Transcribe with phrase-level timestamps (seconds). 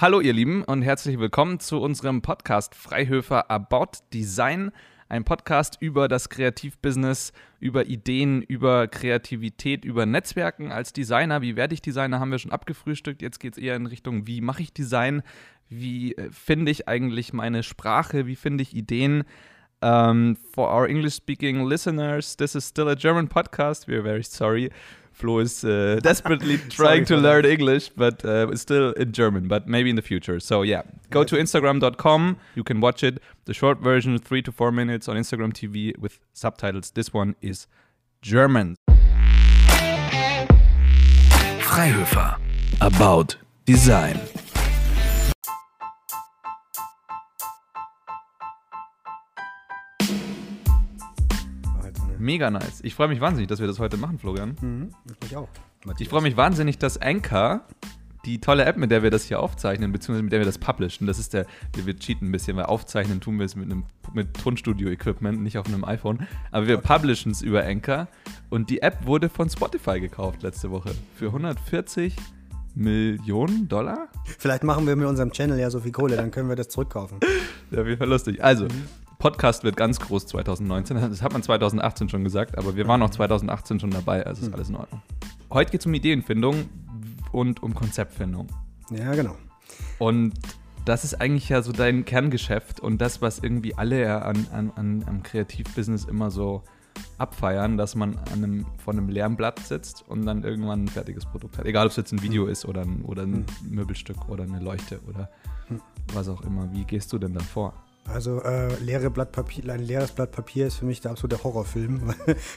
[0.00, 4.72] Hallo ihr Lieben und herzlich willkommen zu unserem Podcast Freihöfer About Design.
[5.10, 11.42] Ein Podcast über das Kreativbusiness, über Ideen, über Kreativität, über Netzwerken als Designer.
[11.42, 13.20] Wie werde ich Designer, haben wir schon abgefrühstückt.
[13.20, 15.22] Jetzt geht es eher in Richtung, wie mache ich Design?
[15.68, 18.26] Wie äh, finde ich eigentlich meine Sprache?
[18.26, 19.24] Wie finde ich Ideen?
[19.82, 23.86] Um, for our English speaking listeners, this is still a German podcast.
[23.86, 24.70] We're very sorry.
[25.12, 29.90] Flo is uh, desperately trying to learn English, but uh, still in German, but maybe
[29.90, 30.40] in the future.
[30.40, 32.36] So yeah, go to Instagram.com.
[32.54, 33.20] You can watch it.
[33.44, 36.90] The short version, three to four minutes on Instagram TV with subtitles.
[36.92, 37.66] This one is
[38.22, 38.76] German.
[41.60, 42.38] Freihöfer.
[42.80, 44.18] About Design.
[52.20, 52.80] Mega nice.
[52.82, 54.56] Ich freue mich wahnsinnig, dass wir das heute machen, Florian.
[54.60, 54.90] Mhm,
[55.24, 55.48] ich auch.
[55.98, 57.62] Ich freue mich wahnsinnig, dass Anchor,
[58.26, 61.06] die tolle App, mit der wir das hier aufzeichnen, beziehungsweise mit der wir das publishen,
[61.06, 64.34] das ist der, wir cheaten ein bisschen, weil aufzeichnen tun wir es mit einem mit
[64.34, 66.26] Tonstudio-Equipment, nicht auf einem iPhone.
[66.50, 66.86] Aber wir okay.
[66.86, 68.08] publishen es über Anchor
[68.50, 72.14] und die App wurde von Spotify gekauft letzte Woche für 140
[72.74, 74.08] Millionen Dollar?
[74.38, 77.18] Vielleicht machen wir mit unserem Channel ja so viel Kohle, dann können wir das zurückkaufen.
[77.70, 78.42] ja, wie lustig.
[78.42, 78.84] Also, mhm.
[79.20, 80.96] Podcast wird ganz groß 2019.
[80.96, 84.46] Das hat man 2018 schon gesagt, aber wir waren auch 2018 schon dabei, also ist
[84.46, 84.54] hm.
[84.54, 85.02] alles in Ordnung.
[85.52, 86.70] Heute geht es um Ideenfindung
[87.30, 88.48] und um Konzeptfindung.
[88.90, 89.36] Ja, genau.
[89.98, 90.32] Und
[90.86, 94.72] das ist eigentlich ja so dein Kerngeschäft und das, was irgendwie alle ja an, an,
[94.74, 96.62] an, am Kreativbusiness immer so
[97.18, 101.26] abfeiern, dass man an einem, vor einem leeren Blatt sitzt und dann irgendwann ein fertiges
[101.26, 101.66] Produkt hat.
[101.66, 102.52] Egal, ob es jetzt ein Video hm.
[102.52, 103.70] ist oder ein, oder ein hm.
[103.70, 105.28] Möbelstück oder eine Leuchte oder
[105.68, 105.82] hm.
[106.14, 106.72] was auch immer.
[106.72, 107.74] Wie gehst du denn da vor?
[108.04, 112.14] Also äh, leere Blatt Papier, ein leeres Blatt Papier ist für mich der absolute Horrorfilm.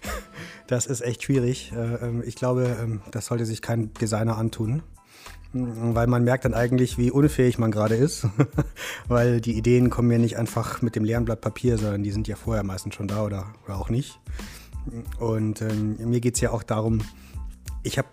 [0.67, 1.71] das ist echt schwierig.
[1.75, 4.81] Äh, ähm, ich glaube, ähm, das sollte sich kein Designer antun.
[5.53, 8.27] Mm, weil man merkt dann eigentlich, wie unfähig man gerade ist.
[9.07, 12.27] weil die Ideen kommen ja nicht einfach mit dem leeren Blatt Papier, sondern die sind
[12.27, 14.19] ja vorher meistens schon da oder, oder auch nicht.
[15.19, 17.01] Und ähm, mir geht es ja auch darum,
[17.83, 18.07] ich habe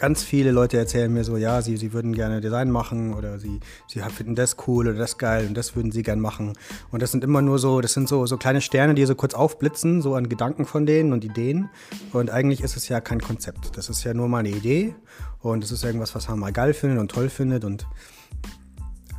[0.00, 3.60] ganz viele Leute erzählen mir so, ja, sie, sie würden gerne Design machen oder sie,
[3.86, 6.54] sie finden das cool oder das geil und das würden sie gerne machen.
[6.90, 9.34] Und das sind immer nur so, das sind so, so kleine Sterne, die so kurz
[9.34, 11.68] aufblitzen, so an Gedanken von denen und Ideen.
[12.14, 13.76] Und eigentlich ist es ja kein Konzept.
[13.76, 14.94] Das ist ja nur mal eine Idee
[15.40, 17.86] und es ist irgendwas, was man mal geil findet und toll findet und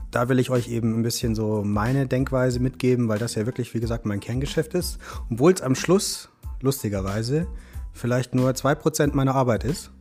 [0.10, 3.76] da will ich euch eben ein bisschen so meine Denkweise mitgeben, weil das ja wirklich,
[3.76, 4.98] wie gesagt, mein Kerngeschäft ist.
[5.30, 7.46] Obwohl es am Schluss, lustigerweise,
[7.94, 9.92] vielleicht nur 2% meiner Arbeit ist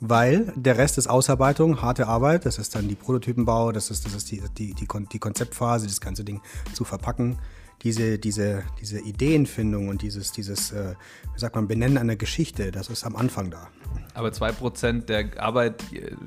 [0.00, 2.46] weil der Rest ist Ausarbeitung, harte Arbeit.
[2.46, 6.00] Das ist dann die Prototypenbau, das ist, das ist die, die, die, die Konzeptphase, das
[6.00, 6.40] ganze Ding
[6.72, 7.38] zu verpacken.
[7.82, 10.94] Diese, diese, diese Ideenfindung und dieses, dieses äh,
[11.36, 13.68] wie sagt man, Benennen einer Geschichte, das ist am Anfang da.
[14.14, 15.84] Aber 2% der Arbeit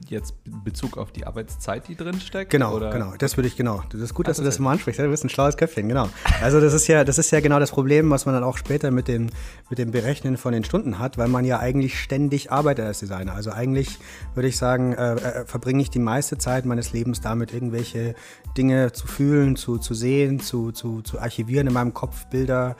[0.07, 2.51] jetzt in Bezug auf die Arbeitszeit, die drin steckt?
[2.51, 2.91] Genau, oder?
[2.91, 3.13] genau.
[3.17, 3.81] Das würde ich, genau.
[3.89, 4.99] Das ist gut, dass Ach, du das mal ansprichst.
[4.99, 6.09] Du bist ein schlaues Köpfchen, genau.
[6.43, 8.91] Also das ist ja, das ist ja genau das Problem, was man dann auch später
[8.91, 9.31] mit dem,
[9.71, 13.33] mit dem Berechnen von den Stunden hat, weil man ja eigentlich ständig arbeitet als Designer.
[13.33, 13.97] Also eigentlich
[14.35, 18.13] würde ich sagen, äh, äh, verbringe ich die meiste Zeit meines Lebens damit, irgendwelche
[18.55, 22.75] Dinge zu fühlen, zu, zu sehen, zu, zu, zu archivieren in meinem Kopf, Bilder.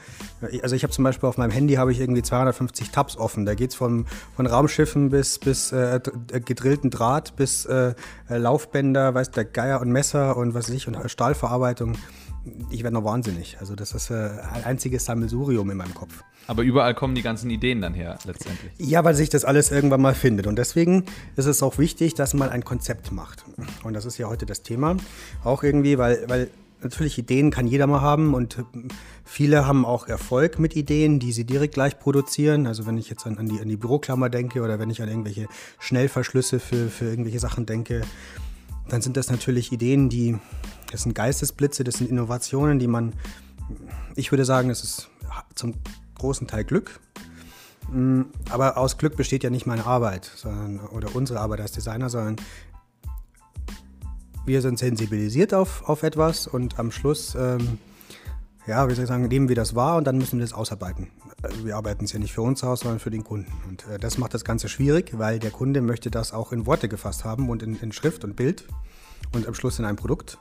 [0.62, 3.46] Also ich habe zum Beispiel auf meinem Handy habe ich irgendwie 250 Tabs offen.
[3.46, 4.06] Da geht es von
[4.38, 7.94] Raumschiffen bis, bis äh, äh, gedrillten Draht bis äh,
[8.30, 11.96] äh, Laufbänder, weiß der Geier und Messer und was weiß ich und Stahlverarbeitung.
[12.70, 13.58] Ich werde noch wahnsinnig.
[13.60, 16.24] Also das ist äh, ein einziges Sammelsurium in meinem Kopf.
[16.48, 18.72] Aber überall kommen die ganzen Ideen dann her, letztendlich.
[18.78, 20.48] Ja, weil sich das alles irgendwann mal findet.
[20.48, 21.06] Und deswegen
[21.36, 23.46] ist es auch wichtig, dass man ein Konzept macht.
[23.84, 24.98] Und das ist ja heute das Thema.
[25.44, 26.50] Auch irgendwie, weil, weil
[26.82, 28.64] natürlich Ideen kann jeder mal haben und
[29.26, 32.68] viele haben auch Erfolg mit Ideen, die sie direkt gleich produzieren.
[32.68, 35.48] Also wenn ich jetzt an, die, an die Büroklammer denke oder wenn ich an irgendwelche
[35.80, 38.02] Schnellverschlüsse für, für irgendwelche Sachen denke,
[38.88, 40.38] dann sind das natürlich Ideen, die,
[40.92, 43.14] das sind Geistesblitze, das sind Innovationen, die man,
[44.16, 45.10] ich würde sagen, das ist
[45.56, 45.76] zum
[46.18, 47.00] großen Teil Glück.
[47.92, 52.10] Mm, aber aus Glück besteht ja nicht meine Arbeit sondern, oder unsere Arbeit als Designer,
[52.10, 52.36] sondern
[54.50, 57.78] wir sind sensibilisiert auf, auf etwas und am Schluss, ähm,
[58.66, 61.12] ja, wie soll ich sagen, nehmen wir das wahr und dann müssen wir das ausarbeiten.
[61.44, 63.52] Also wir arbeiten es ja nicht für uns aus, sondern für den Kunden.
[63.70, 66.90] Und äh, das macht das Ganze schwierig, weil der Kunde möchte das auch in Worte
[66.90, 68.66] gefasst haben und in, in Schrift und Bild
[69.34, 70.40] und am Schluss in einem Produkt.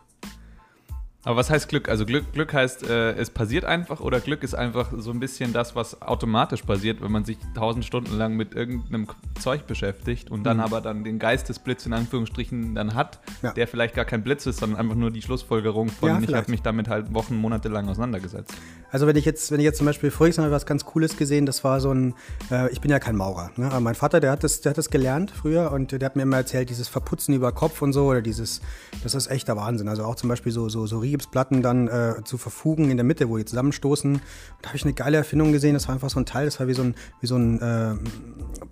[1.25, 1.88] Aber was heißt Glück?
[1.88, 5.53] Also Glück, Glück heißt, äh, es passiert einfach oder Glück ist einfach so ein bisschen
[5.53, 9.09] das, was automatisch passiert, wenn man sich tausend Stunden lang mit irgendeinem
[9.41, 10.62] Zeug beschäftigt und dann mhm.
[10.62, 13.53] aber dann den Geistesblitz in Anführungsstrichen dann hat, ja.
[13.53, 16.50] der vielleicht gar kein Blitz ist, sondern einfach nur die Schlussfolgerung von, ja, ich habe
[16.53, 18.55] mich damit halt Wochen, Monate lang auseinandergesetzt.
[18.90, 21.46] Also wenn ich jetzt, wenn ich jetzt zum Beispiel voriges Mal was ganz Cooles gesehen,
[21.46, 22.14] das war so ein,
[22.50, 23.67] äh, ich bin ja kein Maurer, ne?
[23.67, 26.23] aber mein Vater, der hat das, der hat das gelernt früher und der hat mir
[26.23, 28.61] immer erzählt, dieses Verputzen über Kopf und so oder dieses,
[29.02, 29.88] das ist echter Wahnsinn.
[29.88, 33.29] Also auch zum Beispiel so, so, so Rigipsplatten dann äh, zu verfugen in der Mitte,
[33.29, 34.14] wo die zusammenstoßen.
[34.14, 34.23] Und
[34.62, 36.67] da habe ich eine geile Erfindung gesehen, das war einfach so ein Teil, das war
[36.67, 37.94] wie so ein, wie so ein äh,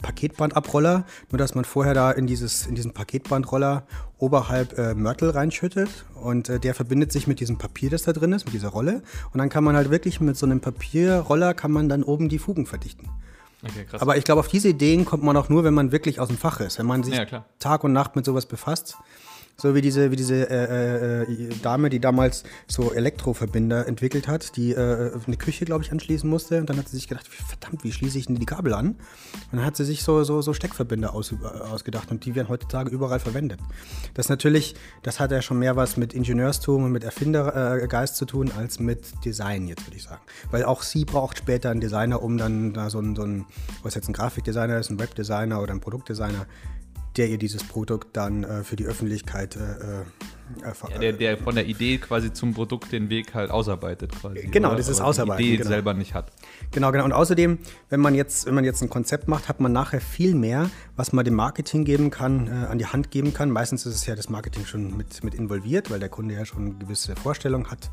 [0.02, 3.86] Paketbandabroller, nur dass man vorher da in, dieses, in diesen Paketbandroller
[4.18, 8.32] oberhalb äh, Mörtel reinschüttet und äh, der verbindet sich mit diesem Papier, das da drin
[8.32, 9.02] ist, mit dieser Rolle.
[9.32, 12.38] Und dann kann man halt wirklich mit so einem Papierroller kann man dann oben die
[12.38, 13.08] Fugen verdichten.
[13.62, 14.00] Okay, krass.
[14.00, 16.38] Aber ich glaube, auf diese Ideen kommt man auch nur, wenn man wirklich aus dem
[16.38, 18.96] Fach ist, wenn man sich ja, Tag und Nacht mit sowas befasst.
[19.58, 24.72] So wie diese, wie diese äh, äh, Dame, die damals so Elektroverbinder entwickelt hat, die
[24.72, 26.60] äh, eine Küche, glaube ich, anschließen musste.
[26.60, 28.88] Und dann hat sie sich gedacht, verdammt, wie schließe ich denn die Kabel an?
[28.88, 28.98] Und
[29.52, 32.90] dann hat sie sich so, so, so Steckverbinder aus, äh, ausgedacht und die werden heutzutage
[32.90, 33.60] überall verwendet.
[34.12, 38.52] Das natürlich, das hat ja schon mehr was mit Ingenieurstum und mit Erfindergeist zu tun,
[38.56, 40.20] als mit Design, jetzt würde ich sagen.
[40.50, 43.46] Weil auch sie braucht später einen Designer, um dann da so ein, so ein
[43.82, 46.46] was jetzt ein Grafikdesigner ist, ein Webdesigner oder ein Produktdesigner,
[47.16, 50.04] der ihr dieses Produkt dann äh, für die Öffentlichkeit äh, äh,
[50.62, 54.46] ja, der, der von der Idee quasi zum Produkt den Weg halt ausarbeitet quasi.
[54.46, 54.76] Genau, oder?
[54.76, 55.42] das ist Ausarbeiten.
[55.42, 55.68] Die Idee genau.
[55.70, 56.30] selber nicht hat.
[56.70, 57.04] Genau, genau.
[57.04, 57.58] Und außerdem,
[57.88, 61.12] wenn man jetzt, wenn man jetzt ein Konzept macht, hat man nachher viel mehr, was
[61.12, 63.50] man dem Marketing geben kann, äh, an die Hand geben kann.
[63.50, 66.64] Meistens ist es ja das Marketing schon mit, mit involviert, weil der Kunde ja schon
[66.66, 67.90] eine gewisse Vorstellung hat.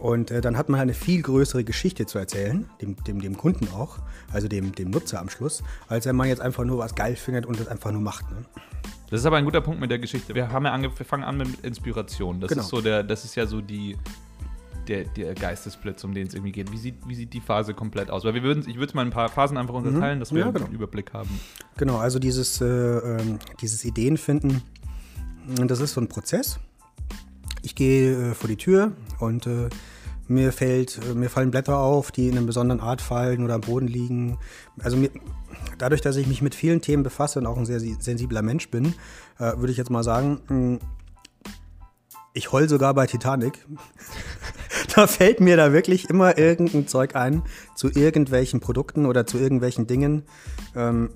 [0.00, 3.68] Und äh, dann hat man eine viel größere Geschichte zu erzählen, dem, dem, dem Kunden
[3.68, 3.98] auch,
[4.32, 7.44] also dem, dem Nutzer am Schluss, als wenn man jetzt einfach nur was geil findet
[7.44, 8.30] und das einfach nur macht.
[8.30, 8.38] Ne?
[9.10, 10.34] Das ist aber ein guter Punkt mit der Geschichte.
[10.34, 12.40] Wir haben ja angefangen an mit Inspiration.
[12.40, 12.62] Das genau.
[12.62, 13.96] ist so der, das ist ja so die,
[14.88, 16.72] der, der Geistesblitz, um den es irgendwie geht.
[16.72, 18.24] Wie sieht, wie sieht die Phase komplett aus?
[18.24, 19.86] Weil wir würden, ich würde es mal in ein paar Phasen einfach mhm.
[19.86, 20.20] unterteilen, mhm.
[20.20, 20.64] dass wir ja, genau.
[20.64, 21.28] einen Überblick haben.
[21.76, 24.62] Genau, also dieses, äh, äh, dieses Ideenfinden,
[25.66, 26.58] das ist so ein Prozess.
[27.62, 29.68] Ich gehe äh, vor die Tür und äh,
[30.28, 33.60] mir, fällt, äh, mir fallen Blätter auf, die in einer besonderen Art fallen oder am
[33.60, 34.38] Boden liegen.
[34.82, 35.10] Also mir,
[35.78, 38.94] dadurch, dass ich mich mit vielen Themen befasse und auch ein sehr sensibler Mensch bin,
[39.38, 40.80] äh, würde ich jetzt mal sagen, hm,
[42.32, 43.58] ich heul sogar bei Titanic.
[44.94, 47.42] da fällt mir da wirklich immer irgendein Zeug ein
[47.74, 50.22] zu irgendwelchen Produkten oder zu irgendwelchen Dingen.
[50.76, 51.10] Ähm,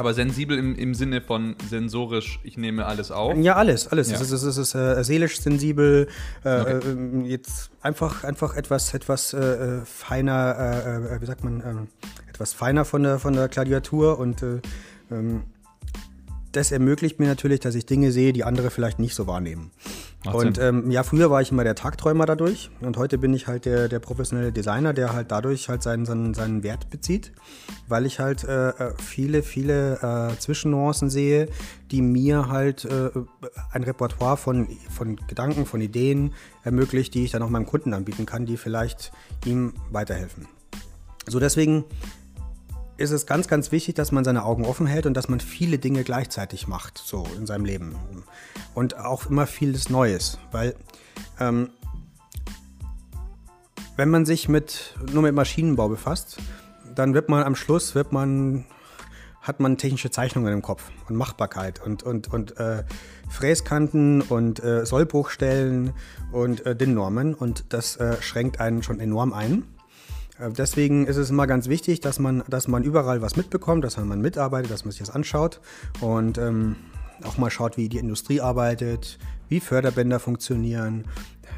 [0.00, 3.36] aber sensibel im, im Sinne von sensorisch, ich nehme alles auf?
[3.36, 4.10] Ja, alles, alles.
[4.10, 4.16] Ja.
[4.16, 6.08] Es ist, es ist äh, seelisch sensibel,
[6.42, 6.80] äh, okay.
[7.24, 11.88] äh, jetzt einfach, einfach etwas, etwas äh, feiner, äh, äh, wie sagt man, ähm,
[12.30, 14.42] etwas feiner von der, von der Gladiatur und
[15.10, 15.42] ähm,
[16.52, 19.70] das ermöglicht mir natürlich, dass ich Dinge sehe, die andere vielleicht nicht so wahrnehmen.
[20.26, 22.70] Und ähm, ja, früher war ich immer der Tagträumer dadurch.
[22.82, 26.34] Und heute bin ich halt der, der professionelle Designer, der halt dadurch halt seinen, seinen,
[26.34, 27.32] seinen Wert bezieht,
[27.88, 31.48] weil ich halt äh, äh viele, viele äh, Zwischennuancen sehe,
[31.90, 33.10] die mir halt äh,
[33.72, 36.34] ein Repertoire von, von Gedanken, von Ideen
[36.64, 39.12] ermöglicht, die ich dann auch meinem Kunden anbieten kann, die vielleicht
[39.46, 40.46] ihm weiterhelfen.
[41.26, 41.84] So deswegen
[43.00, 45.78] ist es ganz, ganz wichtig, dass man seine Augen offen hält und dass man viele
[45.78, 47.96] Dinge gleichzeitig macht, so in seinem Leben.
[48.74, 50.74] Und auch immer vieles Neues, weil
[51.40, 51.70] ähm,
[53.96, 56.36] wenn man sich mit, nur mit Maschinenbau befasst,
[56.94, 58.66] dann wird man am Schluss, wird man,
[59.40, 62.84] hat man technische Zeichnungen im Kopf und Machbarkeit und, und, und äh,
[63.30, 65.94] Fräskanten und äh, Sollbruchstellen
[66.32, 69.64] und äh, DIN-Normen und das äh, schränkt einen schon enorm ein.
[70.40, 73.96] Äh, deswegen ist es immer ganz wichtig, dass man, dass man überall was mitbekommt, dass
[73.96, 75.60] man mitarbeitet, dass man sich das anschaut
[76.00, 76.76] und ähm,
[77.24, 81.04] auch mal schaut, wie die Industrie arbeitet, wie Förderbänder funktionieren,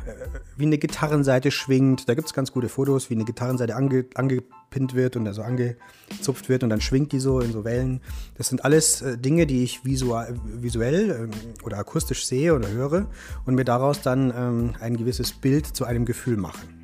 [0.07, 0.13] äh,
[0.57, 2.09] wie eine Gitarrenseite schwingt.
[2.09, 6.49] Da gibt es ganz gute Fotos, wie eine Gitarrenseite ange, angepinnt wird und also angezupft
[6.49, 8.01] wird und dann schwingt die so in so Wellen.
[8.37, 13.07] Das sind alles äh, Dinge, die ich visual, visuell äh, oder akustisch sehe oder höre
[13.45, 16.82] und mir daraus dann ähm, ein gewisses Bild zu einem Gefühl machen.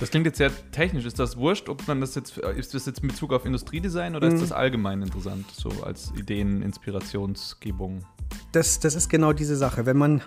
[0.00, 1.04] Das klingt jetzt sehr technisch.
[1.04, 4.28] Ist das wurscht, ob man das jetzt, ist das jetzt in Bezug auf Industriedesign oder
[4.28, 4.34] mhm.
[4.34, 8.04] ist das allgemein interessant, so als Ideen, Inspirationsgebung?
[8.52, 9.86] Das, das ist genau diese Sache.
[9.86, 10.22] Wenn man,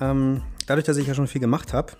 [0.00, 1.92] ähm, dadurch, dass ich ja schon viel gemacht habe,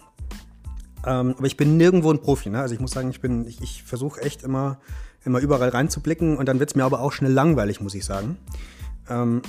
[1.07, 2.51] ähm, aber ich bin nirgendwo ein Profi.
[2.51, 2.61] Ne?
[2.61, 4.79] Also ich muss sagen, ich bin, ich, ich versuche echt immer,
[5.25, 8.39] immer überall reinzublicken und dann wird es mir aber auch schnell langweilig, muss ich sagen.
[9.09, 9.43] Ähm,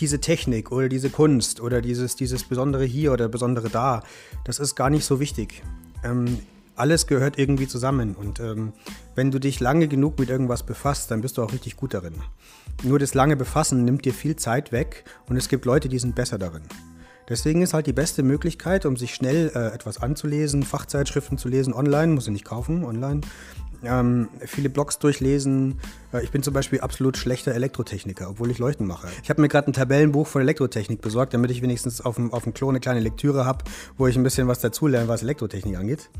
[0.00, 4.02] diese Technik oder diese Kunst oder dieses, dieses Besondere hier oder Besondere da,
[4.44, 5.62] das ist gar nicht so wichtig.
[6.02, 6.38] Ähm,
[6.76, 8.72] alles gehört irgendwie zusammen und ähm,
[9.14, 12.14] wenn du dich lange genug mit irgendwas befasst, dann bist du auch richtig gut darin.
[12.82, 16.16] Nur das lange Befassen nimmt dir viel Zeit weg und es gibt Leute, die sind
[16.16, 16.62] besser darin.
[17.28, 21.72] Deswegen ist halt die beste Möglichkeit, um sich schnell äh, etwas anzulesen, Fachzeitschriften zu lesen,
[21.72, 23.22] online, muss ich nicht kaufen, online,
[23.82, 25.78] ähm, viele Blogs durchlesen.
[26.12, 29.08] Äh, ich bin zum Beispiel absolut schlechter Elektrotechniker, obwohl ich Leuchten mache.
[29.22, 32.44] Ich habe mir gerade ein Tabellenbuch von Elektrotechnik besorgt, damit ich wenigstens auf dem, auf
[32.44, 33.64] dem Klo eine kleine Lektüre habe,
[33.96, 36.10] wo ich ein bisschen was dazulerne, was Elektrotechnik angeht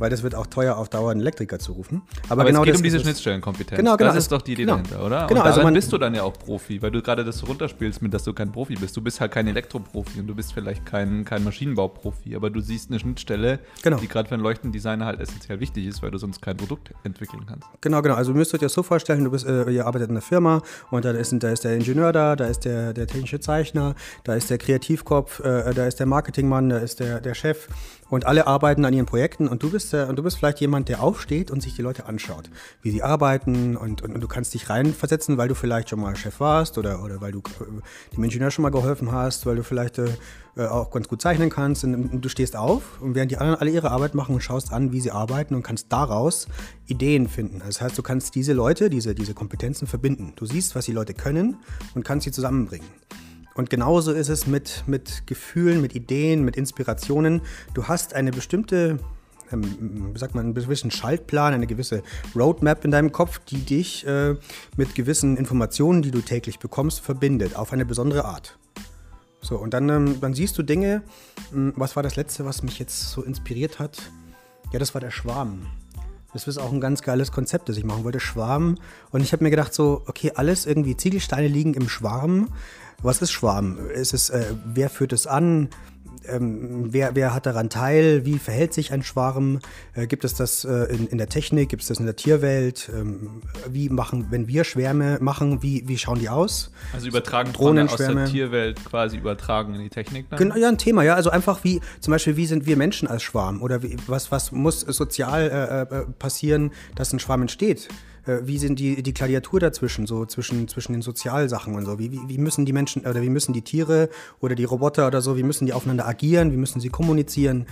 [0.00, 2.02] weil das wird auch teuer auf Dauer, einen Elektriker zu rufen.
[2.24, 3.78] Aber, Aber genau es geht um diese Schnittstellenkompetenz.
[3.78, 4.08] Genau, genau.
[4.08, 4.78] Das ist doch die Idee genau.
[4.78, 5.26] dahinter, oder?
[5.26, 7.46] Genau, und also man, bist du dann ja auch Profi, weil du gerade das so
[7.46, 8.96] runterspielst, mit dass du kein Profi bist.
[8.96, 12.90] Du bist halt kein Elektroprofi und du bist vielleicht kein, kein Maschinenbauprofi, aber du siehst
[12.90, 13.98] eine Schnittstelle, genau.
[13.98, 17.44] die gerade für einen Leuchtendesigner halt essentiell wichtig ist, weil du sonst kein Produkt entwickeln
[17.46, 17.68] kannst.
[17.82, 18.14] Genau, genau.
[18.14, 20.62] Also müsst ihr euch das so vorstellen, du bist, äh, ihr arbeitet in einer Firma
[20.90, 24.34] und da ist, da ist der Ingenieur da, da ist der, der technische Zeichner, da
[24.34, 27.68] ist der Kreativkopf, äh, da ist der Marketingmann, da ist der, der Chef
[28.10, 30.88] und alle arbeiten an ihren Projekten und du bist, äh, und du bist vielleicht jemand,
[30.88, 32.50] der aufsteht und sich die Leute anschaut,
[32.82, 36.14] wie sie arbeiten und, und, und, du kannst dich reinversetzen, weil du vielleicht schon mal
[36.16, 39.62] Chef warst oder, oder weil du äh, dem Ingenieur schon mal geholfen hast, weil du
[39.62, 40.08] vielleicht äh,
[40.56, 43.60] äh, auch ganz gut zeichnen kannst und, und, du stehst auf und während die anderen
[43.60, 46.48] alle ihre Arbeit machen und schaust an, wie sie arbeiten und kannst daraus
[46.86, 47.62] Ideen finden.
[47.64, 50.32] Das heißt, du kannst diese Leute, diese, diese Kompetenzen verbinden.
[50.36, 51.56] Du siehst, was die Leute können
[51.94, 52.86] und kannst sie zusammenbringen.
[53.54, 57.42] Und genauso ist es mit, mit Gefühlen, mit Ideen, mit Inspirationen.
[57.74, 58.98] Du hast eine bestimmte,
[59.52, 62.02] ähm, sagt man, einen gewissen Schaltplan, eine gewisse
[62.34, 64.36] Roadmap in deinem Kopf, die dich äh,
[64.76, 68.58] mit gewissen Informationen, die du täglich bekommst, verbindet, auf eine besondere Art.
[69.42, 71.02] So, und dann, ähm, dann siehst du Dinge.
[71.52, 73.98] Ähm, was war das letzte, was mich jetzt so inspiriert hat?
[74.72, 75.66] Ja, das war der Schwarm.
[76.32, 78.76] Das ist auch ein ganz geiles Konzept, das ich machen wollte, Schwarm.
[79.10, 82.50] Und ich habe mir gedacht, so, okay, alles irgendwie Ziegelsteine liegen im Schwarm.
[83.02, 83.78] Was ist Schwarm?
[83.90, 85.68] Ist es, äh, wer führt es an?
[86.28, 88.26] Ähm, wer, wer hat daran teil?
[88.26, 89.60] Wie verhält sich ein Schwarm?
[89.94, 91.70] Äh, gibt es das äh, in, in der Technik?
[91.70, 92.90] Gibt es das in der Tierwelt?
[92.94, 96.72] Ähm, wie machen, wenn wir Schwärme machen, wie, wie schauen die aus?
[96.92, 100.28] Also übertragen Drohnen aus der Tierwelt quasi übertragen in die Technik?
[100.28, 100.38] Dann?
[100.38, 101.14] Genau, ja, ein Thema, ja.
[101.14, 103.62] Also einfach wie, zum Beispiel, wie sind wir Menschen als Schwarm?
[103.62, 107.88] Oder wie, was, was muss sozial äh, äh passieren, dass ein Schwarm entsteht?
[108.26, 111.98] Äh, wie sind die, die Gladiatur dazwischen, so zwischen, zwischen den Sozialsachen und so?
[111.98, 114.08] Wie, wie, wie müssen die Menschen oder wie müssen die Tiere
[114.40, 117.66] oder die Roboter oder so, wie müssen die aufeinander agieren, wie müssen sie kommunizieren?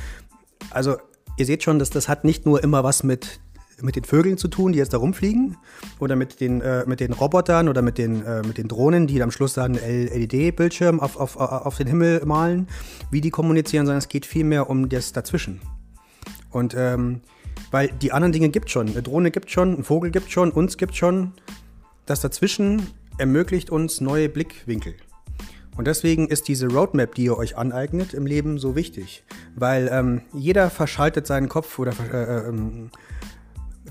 [0.70, 0.96] Also
[1.36, 3.40] ihr seht schon, dass das hat nicht nur immer was mit
[3.82, 5.56] mit den Vögeln zu tun, die jetzt da rumfliegen,
[5.98, 9.22] oder mit den, äh, mit den Robotern oder mit den, äh, mit den Drohnen, die
[9.22, 12.68] am Schluss dann LED-Bildschirm auf, auf, auf den Himmel malen,
[13.10, 15.60] wie die kommunizieren, sondern es geht vielmehr um das dazwischen.
[16.50, 17.20] Und ähm,
[17.70, 18.88] weil die anderen Dinge gibt schon.
[18.88, 21.32] Eine Drohne gibt schon, ein Vogel gibt schon, uns gibt schon.
[22.06, 22.86] Das dazwischen
[23.18, 24.94] ermöglicht uns neue Blickwinkel.
[25.76, 29.22] Und deswegen ist diese Roadmap, die ihr euch aneignet im Leben, so wichtig.
[29.54, 32.90] Weil ähm, jeder verschaltet seinen Kopf oder äh, ähm,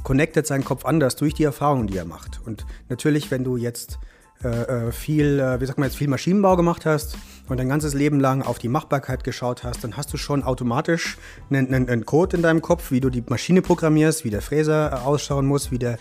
[0.03, 2.41] connectet seinen Kopf anders durch die Erfahrungen, die er macht.
[2.45, 3.99] Und natürlich, wenn du jetzt
[4.43, 4.49] äh,
[4.87, 7.17] äh, viel, äh, wie sagt man jetzt, viel Maschinenbau gemacht hast
[7.49, 11.17] und dein ganzes Leben lang auf die Machbarkeit geschaut hast, dann hast du schon automatisch
[11.49, 15.05] einen, einen, einen Code in deinem Kopf, wie du die Maschine programmierst, wie der Fräser
[15.07, 15.97] ausschauen muss, wie, der,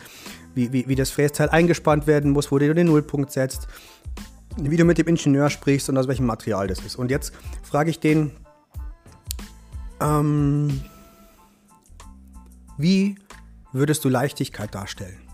[0.54, 3.68] wie, wie, wie das Frästeil eingespannt werden muss, wo du den Nullpunkt setzt,
[4.58, 6.96] wie du mit dem Ingenieur sprichst und aus welchem Material das ist.
[6.96, 8.32] Und jetzt frage ich den,
[10.00, 10.82] ähm,
[12.76, 13.16] wie
[13.72, 15.25] würdest du Leichtigkeit darstellen?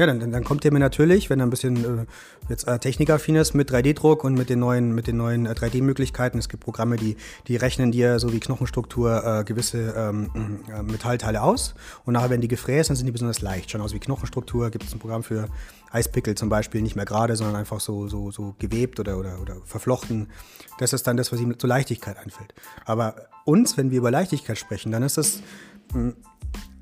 [0.00, 2.06] Ja, dann, dann kommt ihr mir natürlich, wenn er ein bisschen äh,
[2.48, 6.38] jetzt äh, technikaffin ist, mit 3D-Druck und mit den neuen, mit den neuen äh, 3D-Möglichkeiten.
[6.38, 11.42] Es gibt Programme, die, die rechnen dir so wie Knochenstruktur äh, gewisse ähm, äh, Metallteile
[11.42, 11.74] aus
[12.06, 13.70] und nachher werden die gefräst, dann sind die besonders leicht.
[13.70, 15.48] Schon aus wie Knochenstruktur gibt es ein Programm für
[15.90, 19.56] Eispickel zum Beispiel, nicht mehr gerade, sondern einfach so, so, so gewebt oder, oder, oder
[19.66, 20.28] verflochten.
[20.78, 22.54] Das ist dann das, was ihm zur Leichtigkeit einfällt.
[22.86, 25.42] Aber uns, wenn wir über Leichtigkeit sprechen, dann ist das,
[25.92, 26.16] hm,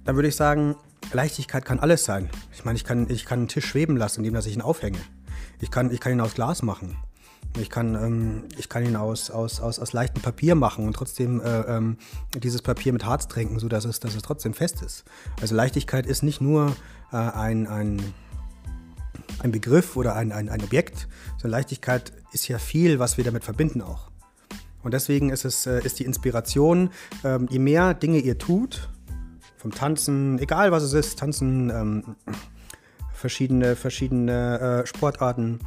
[0.05, 0.77] dann würde ich sagen,
[1.13, 2.29] Leichtigkeit kann alles sein.
[2.53, 4.99] Ich meine, ich kann, ich kann einen Tisch schweben lassen, indem ich ihn aufhänge.
[5.61, 6.97] Ich kann, ich kann ihn aus Glas machen.
[7.59, 11.41] Ich kann, ähm, ich kann ihn aus, aus, aus, aus leichtem Papier machen und trotzdem
[11.41, 11.97] äh, ähm,
[12.35, 15.05] dieses Papier mit Harz tränken, sodass es, dass es trotzdem fest ist.
[15.41, 16.77] Also Leichtigkeit ist nicht nur
[17.11, 18.03] äh, ein, ein,
[19.41, 23.45] ein Begriff oder ein, ein, ein Objekt, sondern Leichtigkeit ist ja viel, was wir damit
[23.45, 24.11] verbinden auch.
[24.83, 26.91] Und deswegen ist, es, äh, ist die Inspiration,
[27.25, 28.91] ähm, je mehr Dinge ihr tut,
[29.59, 32.17] vom Tanzen, egal was es ist, Tanzen, ähm,
[33.13, 35.59] verschiedene, verschiedene äh, Sportarten,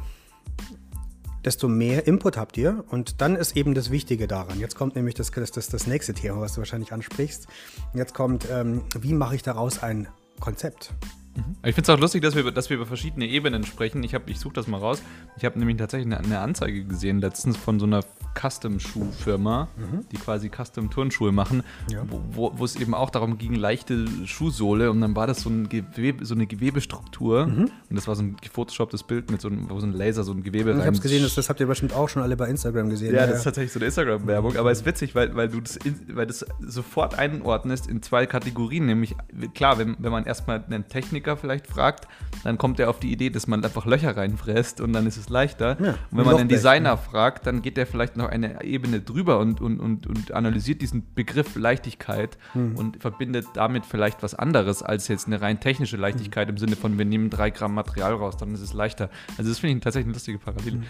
[1.44, 2.84] desto mehr Input habt ihr.
[2.88, 4.58] Und dann ist eben das Wichtige daran.
[4.58, 7.46] Jetzt kommt nämlich das, das, das, nächste Thema, was du wahrscheinlich ansprichst.
[7.94, 10.08] Jetzt kommt, ähm, wie mache ich daraus ein
[10.40, 10.94] Konzept?
[11.34, 11.56] Mhm.
[11.64, 14.02] Ich finde es auch lustig, dass wir, dass wir über verschiedene Ebenen sprechen.
[14.02, 15.02] Ich, ich suche das mal raus.
[15.36, 18.00] Ich habe nämlich tatsächlich eine, eine, Anzeige gesehen letztens von so einer
[18.38, 19.68] Custom-Schuhfirma,
[20.10, 22.04] die quasi Custom-Turnschuhe machen, Ja.
[22.08, 26.24] wo, es eben auch darum ging, leichte Schuhsohle und dann war das so, ein Gewebe,
[26.24, 29.86] so eine Gewebestruktur und das war so ein gefotoshopptes Bild mit so einem, wo so
[29.86, 31.92] ein Laser so ein Gewebe Ich habe rein es gesehen, das, das habt ihr bestimmt
[31.94, 33.14] auch schon alle bei Instagram gesehen.
[33.14, 35.76] ja, das ist tatsächlich so eine Instagram-Werbung, aber es ist witzig, weil, weil du das,
[35.76, 38.86] in, weil das sofort einordnest in zwei Kategorien.
[38.86, 39.14] Nämlich,
[39.54, 40.86] klar, wenn, wenn man erstmal einen
[41.22, 42.08] Techniker vielleicht fragt,
[42.44, 45.28] dann kommt er auf die Idee, dass man einfach Löcher reinfräst und dann ist es
[45.28, 45.76] leichter.
[45.80, 49.00] Ja, und wenn man einen Lochblech, Designer fragt, dann geht der vielleicht noch eine Ebene
[49.00, 52.76] drüber und, und, und, und analysiert diesen Begriff Leichtigkeit Hm.
[52.76, 56.98] und verbindet damit vielleicht was anderes als jetzt eine rein technische Leichtigkeit im Sinne von,
[56.98, 59.10] wir nehmen drei Gramm Material raus, dann ist es leichter.
[59.38, 60.76] Also das finde ich tatsächlich eine lustige Parallele.
[60.78, 60.84] Hm.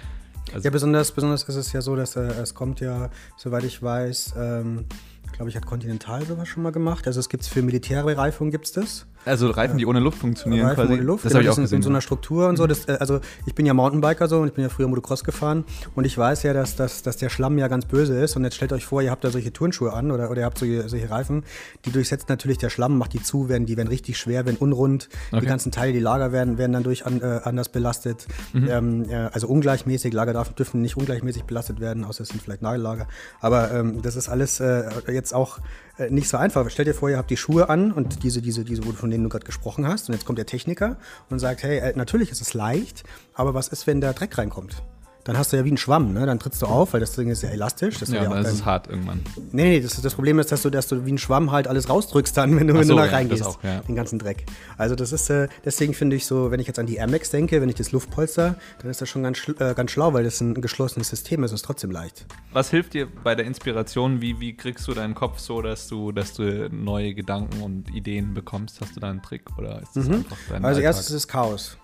[0.52, 3.82] Also, Ja, besonders, besonders ist es ja so, dass äh, es kommt ja, soweit ich
[3.82, 4.86] weiß, ähm,
[5.32, 7.06] glaube ich, hat Continental sowas schon mal gemacht.
[7.06, 9.06] Also es gibt für Militärbereifung gibt es das.
[9.24, 10.92] Also Reifen, die ohne Luft funktionieren Reifen quasi.
[10.94, 11.76] ohne Luft, Das genau, habe ich auch gesehen.
[11.76, 12.66] in so einer Struktur und so.
[12.66, 15.64] Das, äh, also ich bin ja Mountainbiker so und ich bin ja früher Motocross gefahren
[15.94, 18.56] und ich weiß ja, dass, dass, dass der Schlamm ja ganz böse ist und jetzt
[18.56, 21.10] stellt euch vor, ihr habt da solche Turnschuhe an oder, oder ihr habt solche, solche
[21.10, 21.44] Reifen,
[21.84, 25.08] die durchsetzt natürlich der Schlamm, macht die zu, werden, die werden richtig schwer, werden unrund,
[25.30, 25.40] Okay.
[25.40, 28.68] die ganzen Teile, die Lager werden, werden dann durch an, äh, anders belastet, Mhm.
[28.70, 32.62] ähm, ja, also ungleichmäßig, Lager darf, dürfen nicht ungleichmäßig belastet werden, außer es sind vielleicht
[32.62, 33.06] Nagellager,
[33.40, 36.68] aber ähm, das ist alles äh, jetzt auch äh, nicht so einfach.
[36.70, 39.30] Stellt dir vor, ihr habt die Schuhe an und diese, diese, diese, von denen du
[39.30, 40.08] gerade gesprochen hast.
[40.08, 40.96] Und jetzt kommt der Techniker
[41.30, 43.04] und sagt, hey, äh, natürlich ist es leicht,
[43.34, 44.82] aber was ist, wenn da Dreck reinkommt?
[45.24, 46.26] Dann hast du ja wie ein Schwamm, ne?
[46.26, 47.98] Dann trittst du auf, weil das Ding ist ja elastisch.
[47.98, 49.20] Das Ja, ja dann ist es hart irgendwann.
[49.52, 51.88] Nee, nee, das, das Problem ist, dass du, dass du wie ein Schwamm halt alles
[51.88, 53.44] rausdrückst dann, wenn du, wenn so, du da ja, das reingehst.
[53.44, 53.80] auch, ja.
[53.80, 54.46] Den ganzen Dreck.
[54.78, 57.30] Also das ist, äh, deswegen finde ich so, wenn ich jetzt an die Air Max
[57.30, 60.24] denke, wenn ich das Luftpolster, dann ist das schon ganz, schl äh, ganz schlau, weil
[60.24, 62.26] das ein geschlossenes System ist und ist trotzdem leicht.
[62.52, 64.20] Was hilft dir bei der Inspiration?
[64.20, 68.34] Wie, wie kriegst du deinen Kopf so, dass du, dass du neue Gedanken und Ideen
[68.34, 68.80] bekommst?
[68.80, 70.82] Hast du da einen Trick oder ist das einfach dein Also Alltag?
[70.84, 71.76] erstes ist Chaos.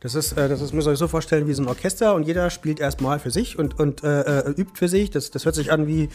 [0.00, 2.24] Das ist, äh, das ist, müsst ihr euch so vorstellen, wie so ein Orchester und
[2.24, 5.10] jeder spielt erstmal für sich und, und äh, äh, übt für sich.
[5.10, 6.08] Das, das hört sich an wie,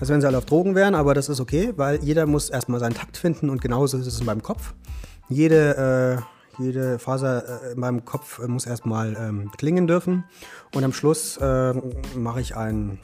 [0.00, 2.80] als wenn sie alle auf Drogen wären, aber das ist okay, weil jeder muss erstmal
[2.80, 4.74] seinen Takt finden und genauso ist es in meinem Kopf.
[5.28, 6.22] Jede,
[6.58, 10.24] äh, jede Faser äh, in meinem Kopf muss erstmal ähm, klingen dürfen
[10.74, 11.74] und am Schluss äh,
[12.14, 12.98] mache ich ein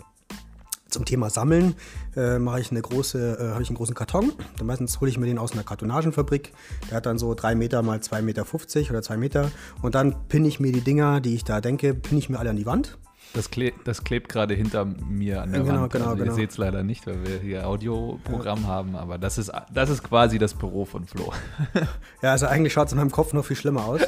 [0.93, 1.75] zum Thema Sammeln
[2.17, 4.33] äh, mache ich eine große, äh, habe ich einen großen Karton.
[4.59, 6.53] Dann meistens hole ich mir den aus einer Kartonagenfabrik.
[6.91, 8.45] Der hat dann so drei Meter mal 2,50 Meter
[8.91, 9.51] oder zwei Meter.
[9.81, 12.51] Und dann pinne ich mir die Dinger, die ich da denke, pinne ich mir alle
[12.51, 12.99] an die Wand.
[13.35, 15.93] Das, kle das klebt gerade hinter mir an der Genau, Wand.
[15.93, 16.33] genau, also genau.
[16.33, 20.03] Ihr seht es leider nicht, weil wir hier Audioprogramm haben, aber das ist, das ist
[20.03, 21.33] quasi das Büro von Flo.
[22.23, 24.03] Ja, also eigentlich schaut es in meinem Kopf noch viel schlimmer aus.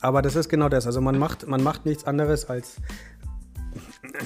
[0.00, 0.86] Aber das ist genau das.
[0.86, 2.76] Also man macht, man macht nichts anderes als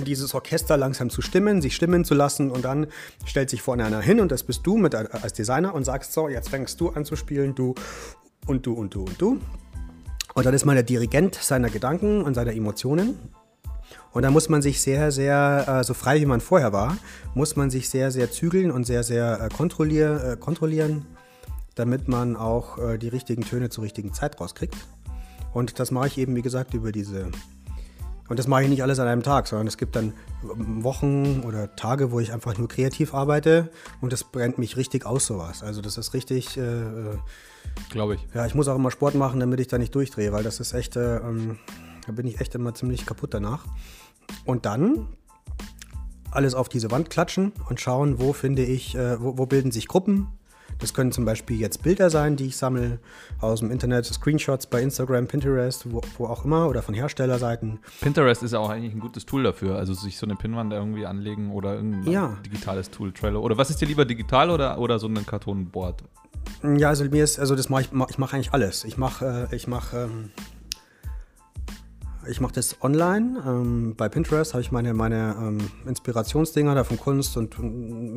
[0.05, 2.87] dieses Orchester langsam zu stimmen, sich stimmen zu lassen und dann
[3.25, 6.29] stellt sich vorne einer hin und das bist du mit, als Designer und sagst so,
[6.29, 7.75] jetzt fängst du an zu spielen, du
[8.47, 9.41] und du und du und du.
[10.35, 13.19] Und dann ist man der Dirigent seiner Gedanken und seiner Emotionen.
[14.13, 16.97] Und da muss man sich sehr, sehr, äh, so frei wie man vorher war,
[17.35, 21.07] muss man sich sehr, sehr zügeln und sehr, sehr äh, kontrollier, äh, kontrollieren,
[21.75, 24.77] damit man auch äh, die richtigen Töne zur richtigen Zeit rauskriegt.
[25.53, 27.31] Und das mache ich eben, wie gesagt, über diese.
[28.29, 30.13] Und das mache ich nicht alles an einem Tag, sondern es gibt dann
[30.43, 35.27] Wochen oder Tage, wo ich einfach nur kreativ arbeite und das brennt mich richtig aus,
[35.27, 35.63] sowas.
[35.63, 36.57] Also das ist richtig.
[36.57, 37.19] Äh, äh,
[37.91, 38.27] Glaube ich.
[38.35, 40.73] ja, ich muss auch immer Sport machen, damit ich da nicht durchdrehe, weil das ist
[40.73, 41.59] echt, äh, ähm,
[42.07, 43.65] da bin ich echt immer ziemlich kaputt danach.
[44.45, 45.09] Und dann
[46.31, 49.89] alles auf diese Wand klatschen und schauen, wo finde ich, äh, wo, wo bilden sich
[49.89, 50.29] Gruppen.
[50.79, 52.99] Das können zum Beispiel jetzt Bilder sein, die ich sammle
[53.41, 57.79] aus dem Internet, Screenshots bei Instagram, Pinterest, wo, wo auch immer oder von Herstellerseiten.
[58.01, 59.77] Pinterest ist ja auch eigentlich ein gutes Tool dafür.
[59.77, 62.37] Also sich so eine Pinwand irgendwie anlegen oder irgendein Ja.
[62.45, 63.41] digitales Tool, Trello.
[63.41, 66.03] Oder was ist dir lieber digital oder, oder so ein Kartonboard?
[66.77, 68.85] Ja, also mir ist, also das mache ich, ich mache eigentlich alles.
[68.85, 70.31] Ich mache, äh, ich mache, ähm,
[72.29, 73.43] ich mache das online.
[73.47, 77.57] Ähm, bei Pinterest habe ich meine, meine ähm, Inspirationsdinger da von Kunst und,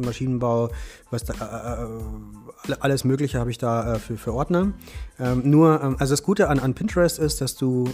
[0.05, 0.69] Maschinenbau,
[1.11, 1.87] was da, äh, äh,
[2.63, 4.73] alle- alles Mögliche habe ich da äh, für, für Ordner.
[5.19, 7.89] Ähm, nur, ähm, also das Gute an, an Pinterest ist, dass du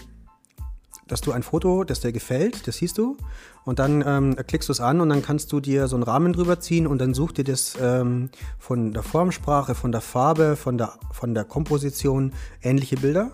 [1.07, 3.15] dass du ein Foto, das dir gefällt, das siehst du,
[3.63, 6.33] und dann ähm, klickst du es an und dann kannst du dir so einen Rahmen
[6.33, 10.79] drüber ziehen und dann such dir das ähm, von der Formsprache, von der Farbe, von
[10.79, 13.29] der, von der Komposition ähnliche Bilder.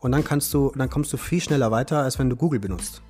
[0.00, 3.02] Und dann kannst du, dann kommst du viel schneller weiter, als wenn du Google benutzt.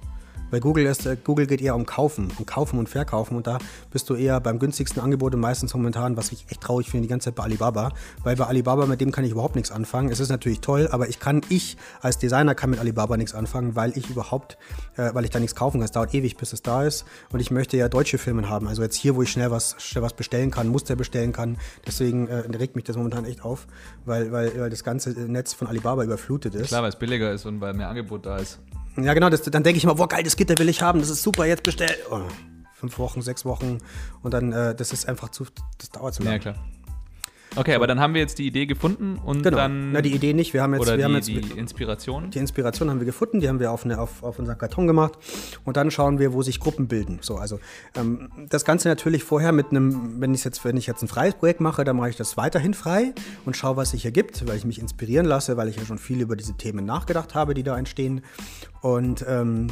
[0.57, 3.59] Bei Google ist, äh, Google geht eher um Kaufen, um Kaufen und Verkaufen und da
[3.91, 7.11] bist du eher beim günstigsten Angebot und meistens momentan, was ich echt traurig finde, die
[7.11, 7.93] ganze Zeit bei Alibaba,
[8.25, 10.09] weil bei Alibaba, mit dem kann ich überhaupt nichts anfangen.
[10.09, 13.77] Es ist natürlich toll, aber ich kann, ich als Designer kann mit Alibaba nichts anfangen,
[13.77, 14.57] weil ich überhaupt,
[14.97, 15.85] äh, weil ich da nichts kaufen kann.
[15.85, 18.67] Es dauert ewig, bis es da ist und ich möchte ja deutsche Filme haben.
[18.67, 21.59] Also jetzt hier, wo ich schnell was, schnell was bestellen kann, Muster bestellen kann.
[21.87, 23.67] Deswegen äh, regt mich das momentan echt auf,
[24.07, 26.69] weil, weil, weil das ganze Netz von Alibaba überflutet ist.
[26.69, 28.59] Klar, weil es billiger ist und weil mehr Angebot da ist.
[28.99, 31.11] Ja, genau, das, dann denke ich immer, boah, geil, das Gitter will ich haben, das
[31.11, 31.95] ist super, jetzt bestell.
[32.11, 32.21] Oh,
[32.75, 33.79] fünf Wochen, sechs Wochen
[34.23, 35.47] und dann, äh, das ist einfach zu,
[35.79, 36.37] das dauert zu lange.
[36.37, 36.57] Ja, klar.
[37.55, 39.57] Okay, aber dann haben wir jetzt die Idee gefunden und Genau.
[39.57, 39.93] dann.
[39.93, 40.53] Na, die Idee nicht.
[40.53, 42.31] Wir haben jetzt, oder wir haben die, jetzt die Inspiration.
[42.31, 45.13] Die Inspiration haben wir gefunden, die haben wir auf, eine, auf, auf unseren Karton gemacht
[45.65, 47.19] und dann schauen wir, wo sich Gruppen bilden.
[47.23, 47.59] So, also
[47.97, 51.35] ähm, das Ganze natürlich vorher mit einem, wenn ich jetzt, wenn ich jetzt ein freies
[51.35, 54.65] Projekt mache, dann mache ich das weiterhin frei und schaue, was sich ergibt, weil ich
[54.65, 57.79] mich inspirieren lasse, weil ich ja schon viel über diese Themen nachgedacht habe, die da
[57.79, 58.21] entstehen.
[58.83, 59.69] Und ähm,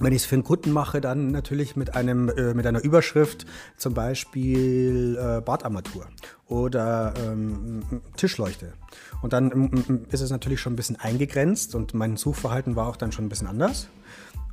[0.00, 3.46] wenn ich es für einen Kunden mache, dann natürlich mit, einem, äh, mit einer Überschrift,
[3.76, 6.06] zum Beispiel äh, Badarmatur
[6.48, 7.82] oder ähm,
[8.16, 8.72] Tischleuchte.
[9.22, 12.96] Und dann ähm, ist es natürlich schon ein bisschen eingegrenzt und mein Suchverhalten war auch
[12.96, 13.88] dann schon ein bisschen anders.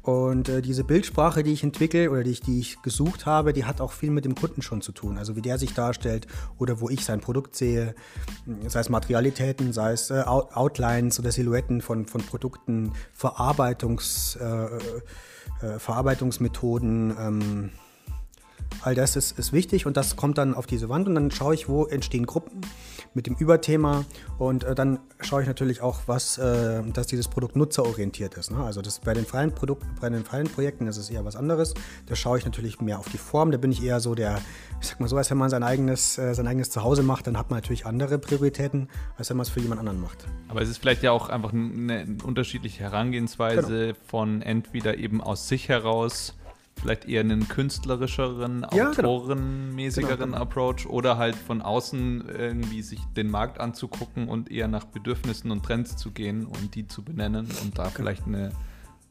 [0.08, 3.66] Und äh, diese Bildsprache, die ich entwickle oder die ich, die ich gesucht habe, die
[3.66, 5.18] hat auch viel mit dem Kunden schon zu tun.
[5.18, 7.94] Also wie der sich darstellt oder wo ich sein Produkt sehe,
[8.68, 14.68] sei es Materialitäten, sei es äh, Out Outlines oder Silhouetten von, von Produkten, Verarbeitungs, äh,
[15.78, 17.72] Verarbeitungsmethoden.
[18.82, 21.54] All das ist, ist wichtig und das kommt dann auf diese Wand und dann schaue
[21.56, 22.62] ich, wo entstehen Gruppen
[23.14, 24.06] mit dem Überthema
[24.38, 28.52] und äh, dann schaue ich natürlich auch, was, äh, dass dieses Produkt nutzerorientiert ist.
[28.52, 28.64] Ne?
[28.64, 31.74] Also das bei den freien Produkten, bei den freien Projekten ist es eher was anderes.
[32.06, 33.52] Da schaue ich natürlich mehr auf die Form.
[33.52, 34.40] Da bin ich eher so der,
[34.80, 37.38] ich sag mal so, als wenn man sein eigenes, äh, sein eigenes Zuhause macht, dann
[37.38, 40.28] hat man natürlich andere Prioritäten, als wenn man es für jemand anderen macht.
[40.48, 43.98] Aber es ist vielleicht ja auch einfach eine unterschiedliche Herangehensweise Genau.
[44.08, 46.37] von entweder eben aus sich heraus
[46.80, 49.16] vielleicht eher einen künstlerischeren, Ja, genau.
[49.18, 50.42] autorenmäßigeren Genau, genau.
[50.42, 55.64] Approach oder halt von außen irgendwie sich den Markt anzugucken und eher nach Bedürfnissen und
[55.64, 57.96] Trends zu gehen und die zu benennen und da Genau.
[57.96, 58.52] vielleicht eine,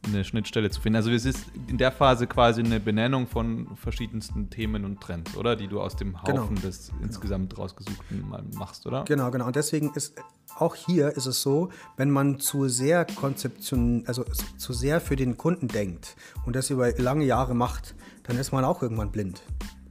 [0.07, 0.97] eine Schnittstelle zu finden.
[0.97, 5.57] Also es ist in der Phase quasi eine Benennung von verschiedensten Themen und Trends, oder?
[5.57, 6.43] Die du aus dem Genau.
[6.43, 9.05] Haufen des insgesamt rausgesuchten mal machst, oder?
[9.05, 9.47] Genau, genau.
[9.47, 10.15] Und deswegen ist
[10.59, 14.25] auch hier ist es so, wenn man zu sehr Konzeption, also
[14.57, 16.17] zu sehr für den Kunden denkt
[16.47, 19.43] und das über lange Jahre macht, dann ist man auch irgendwann blind.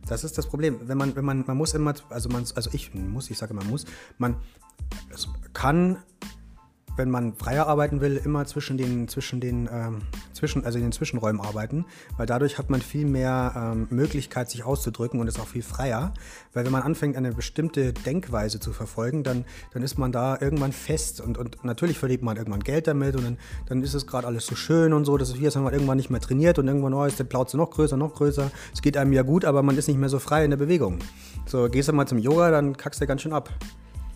[0.08, 0.80] Das ist das Problem.
[0.84, 3.68] Wenn man, wenn man, man muss immer, also man, also ich muss, ich sage man
[3.68, 3.86] muss,
[4.18, 4.38] man
[5.54, 5.98] kann,
[6.96, 10.02] wenn man freier arbeiten will, immer zwischen den, zwischen den, ähm,
[10.34, 11.86] zwischen, also in den Zwischenräumen arbeiten,
[12.18, 16.14] weil dadurch hat man viel mehr ähm, Möglichkeit, sich auszudrücken und ist auch viel freier.
[16.54, 20.72] Weil wenn man anfängt, eine bestimmte Denkweise zu verfolgen, dann, dann ist man da irgendwann
[20.72, 24.28] fest und, und natürlich verdient man irgendwann Geld damit und dann, dann ist es gerade
[24.28, 25.18] alles so schön und so.
[25.18, 27.26] Das ist wie, als wenn man irgendwann nicht mehr trainiert und irgendwann, oh, ist der
[27.26, 28.52] Plauze noch größer, noch größer.
[28.74, 31.00] Es geht einem ja gut, aber man ist nicht mehr so frei in der Bewegung.
[31.46, 33.50] So, gehst du mal zum Yoga, dann kackst du ganz schön ab.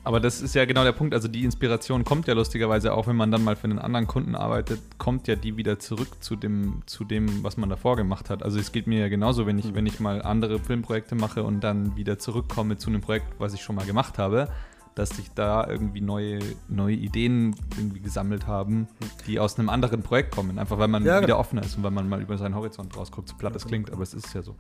[0.04, 1.14] Aber das ist ja genau der Punkt.
[1.14, 4.36] Also die Inspiration kommt ja lustigerweise auch, wenn man dann mal für einen anderen Kunden
[4.36, 8.42] arbeitet, kommt ja die wieder zurück zu dem, zu dem, was man davor gemacht hat.
[8.42, 11.62] Also es geht mir ja genauso, wenn ich, wenn ich mal andere Filmprojekte mache und
[11.62, 14.48] dann wieder zurückkomme zu einem Projekt, was ich schon mal gemacht habe,
[14.96, 18.88] dass sich da irgendwie neue, neue Ideen irgendwie gesammelt haben,
[19.28, 20.60] die aus einem anderen Projekt kommen.
[20.60, 21.40] Einfach weil man Ja, wieder genau.
[21.40, 24.04] offener ist und weil man mal über seinen Horizont rausguckt, so platt das klingt, aber
[24.04, 24.56] es ist ja so.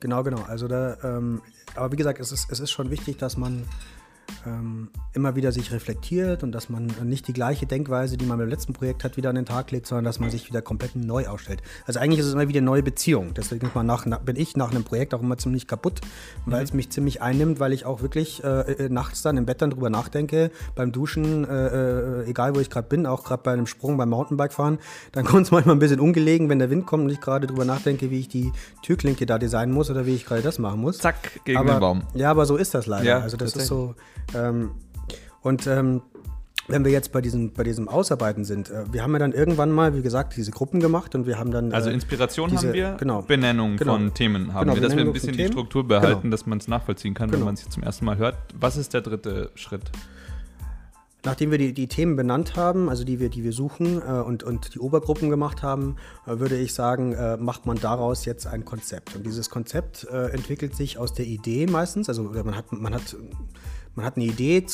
[0.00, 0.42] Genau, genau.
[0.42, 1.40] Also da, ähm,
[1.76, 3.64] aber wie gesagt, es ist, es ist schon wichtig, dass man
[4.46, 8.48] ähm, immer wieder sich reflektiert und dass man nicht die gleiche Denkweise, die man beim
[8.48, 11.28] letzten Projekt hat, wieder an den Tag legt, sondern dass man sich wieder komplett neu
[11.28, 11.62] aufstellt.
[11.86, 13.34] Also eigentlich ist es immer wieder eine neue Beziehung.
[13.34, 16.00] Deswegen nach, nach, bin ich nach einem Projekt auch immer ziemlich kaputt,
[16.46, 19.62] weil es mich ziemlich einnimmt, weil ich auch wirklich äh, äh, nachts dann im Bett
[19.62, 23.52] dann drüber nachdenke, beim Duschen, äh, äh, egal wo ich gerade bin, auch gerade bei
[23.52, 24.78] einem Sprung beim Mountainbike fahren,
[25.12, 27.64] dann kommt es manchmal ein bisschen ungelegen, wenn der Wind kommt und ich gerade drüber
[27.64, 30.98] nachdenke, wie ich die Türklinke da designen muss oder wie ich gerade das machen muss.
[30.98, 32.02] Zack, gegen aber, den Baum.
[32.14, 33.04] Ja, aber so ist das leider.
[33.04, 33.94] Ja, also das ist so.
[34.34, 34.72] Ähm,
[35.42, 36.02] und ähm,
[36.68, 39.72] wenn wir jetzt bei diesem, bei diesem Ausarbeiten sind, äh, wir haben ja dann irgendwann
[39.72, 41.72] mal, wie gesagt, diese Gruppen gemacht und wir haben dann.
[41.72, 43.22] Also äh, Inspiration diese- haben wir, genau.
[43.22, 43.94] Benennung Genau.
[43.94, 45.46] von Themen haben Genau, wir, dass wir ein bisschen die.
[45.48, 46.30] Struktur behalten, Genau.
[46.30, 47.46] dass man es nachvollziehen kann, wenn Genau.
[47.46, 48.36] man es jetzt zum ersten Mal hört.
[48.58, 49.90] Was ist der dritte Schritt?
[51.24, 54.42] Nachdem wir die, die Themen benannt haben, also die wir, die wir suchen äh, und,
[54.42, 55.94] und die Obergruppen gemacht haben,
[56.26, 59.14] äh, würde ich sagen, äh, macht man daraus jetzt ein Konzept.
[59.14, 62.08] Und dieses Konzept äh, entwickelt sich aus der Idee meistens.
[62.08, 63.16] Also man hat, man hat,
[63.94, 64.64] man hat eine Idee,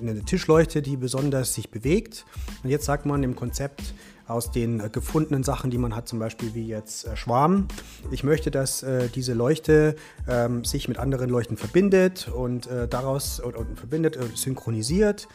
[0.00, 2.24] eine Tischleuchte, die besonders sich bewegt.
[2.62, 3.94] Und jetzt sagt man im Konzept
[4.30, 7.66] aus den äh, gefundenen Sachen, die man hat, zum Beispiel wie jetzt äh, Schwarm.
[8.10, 9.96] Ich möchte, dass äh, diese Leuchte
[10.28, 13.42] ähm, sich mit anderen Leuchten verbindet und daraus
[13.74, 15.28] verbindet, synchronisiert.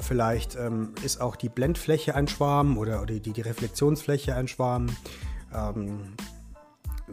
[0.00, 4.88] Vielleicht ähm, ist auch die Blendfläche ein Schwarm oder, die, die Reflexionsfläche ein Schwarm.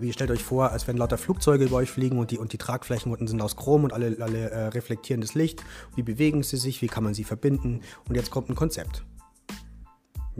[0.02, 2.58] Wie stellt euch vor, als wenn lauter Flugzeuge über euch fliegen und die, und die
[2.58, 5.64] Tragflächen unten sind aus Chrom und alle, alle äh, reflektieren das Licht.
[5.96, 6.82] Wie bewegen sie sich?
[6.82, 7.82] Wie kann man sie verbinden?
[8.10, 9.04] Und jetzt kommt ein Konzept.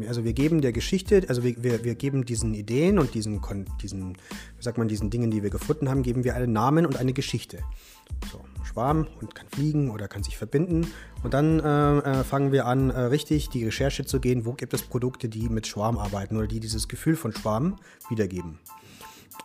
[0.08, 3.42] Also wir geben der Geschichte, also wir, wir, wir geben diesen Ideen und diesen,
[3.82, 4.14] diesen,
[4.58, 7.14] wie sagt man, diesen Dingen, die wir gefunden haben, geben wir einen Namen und eine
[7.14, 7.60] Geschichte.
[8.32, 10.88] So, Schwarm und kann fliegen oder kann sich verbinden.
[11.24, 14.74] Und dann äh, äh, fangen wir an, äh, richtig die Recherche zu gehen, wo gibt
[14.74, 17.78] es Produkte, die mit Schwarm arbeiten oder die dieses Gefühl von Schwarm
[18.10, 18.60] wiedergeben.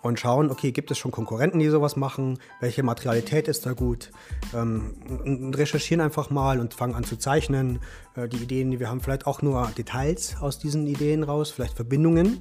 [0.02, 2.38] Und schauen, okay, gibt es schon Konkurrenten, die sowas machen?
[2.60, 4.10] Welche Materialität ist da gut?
[4.54, 7.80] Ähm, recherchieren einfach mal und fangen an zu zeichnen.
[8.14, 11.74] Äh, die Ideen, die wir haben, vielleicht auch nur Details aus diesen Ideen raus, vielleicht
[11.74, 12.40] Verbindungen.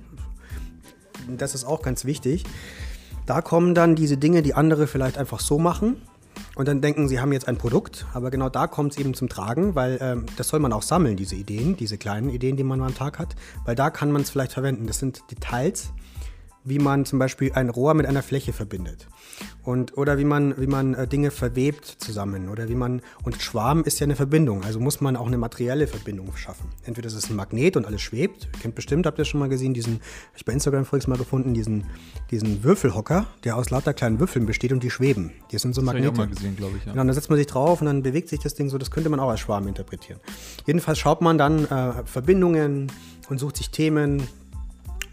[1.28, 2.44] Das ist auch ganz wichtig.
[3.26, 6.02] Da kommen dann diese Dinge, die andere vielleicht einfach so machen.
[6.56, 9.30] Und dann denken, sie haben jetzt ein Produkt, aber genau da kommt es eben zum
[9.30, 12.82] Tragen, weil ähm, das soll man auch sammeln, diese Ideen, diese kleinen Ideen, die man
[12.82, 14.88] am Tag hat, weil da kann man es vielleicht verwenden.
[14.88, 15.92] Das sind Details,
[16.66, 19.08] wie man zum Beispiel ein Rohr mit einer Fläche verbindet.
[19.64, 22.50] Und, oder wie man, wie man äh, Dinge verwebt zusammen.
[22.50, 25.88] Oder wie man, und Schwarm ist ja eine Verbindung, also muss man auch eine materielle
[25.88, 26.70] Verbindung schaffen.
[26.84, 28.48] Entweder ist es ein Magnet und alles schwebt.
[28.54, 31.18] Ihr kennt bestimmt, habt ihr schon mal gesehen, diesen, hab ich bei Instagram voriges Mal
[31.18, 31.86] gefunden, diesen,
[32.32, 35.32] diesen Würfelhocker, der aus lauter kleinen Würfeln besteht und die schweben.
[35.52, 36.08] Die sind so Magnete.
[36.08, 36.86] Das ich auch mal gesehen, glaube ich.
[36.86, 36.92] Ja.
[36.92, 38.78] Genau, dann setzt man sich drauf und dann bewegt sich das Ding so.
[38.78, 40.20] Das könnte man auch als Schwarm interpretieren.
[40.66, 42.92] Jedenfalls schaut man dann äh, Verbindungen
[43.30, 44.24] und sucht sich Themen,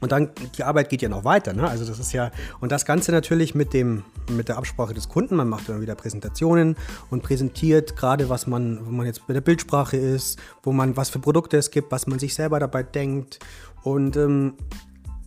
[0.02, 1.52] und dann, die Arbeit geht ja noch weiter.
[1.52, 1.66] Ne?
[1.66, 5.36] Also das ist ja, und das Ganze natürlich mit, dem, mit der Absprache des Kunden.
[5.36, 6.76] Man macht dann wieder Präsentationen
[7.08, 11.08] und präsentiert gerade, was man, wo man jetzt bei der Bildsprache ist, wo man, was
[11.08, 13.38] für Produkte es gibt, was man sich selber dabei denkt.
[13.84, 14.54] Und ähm,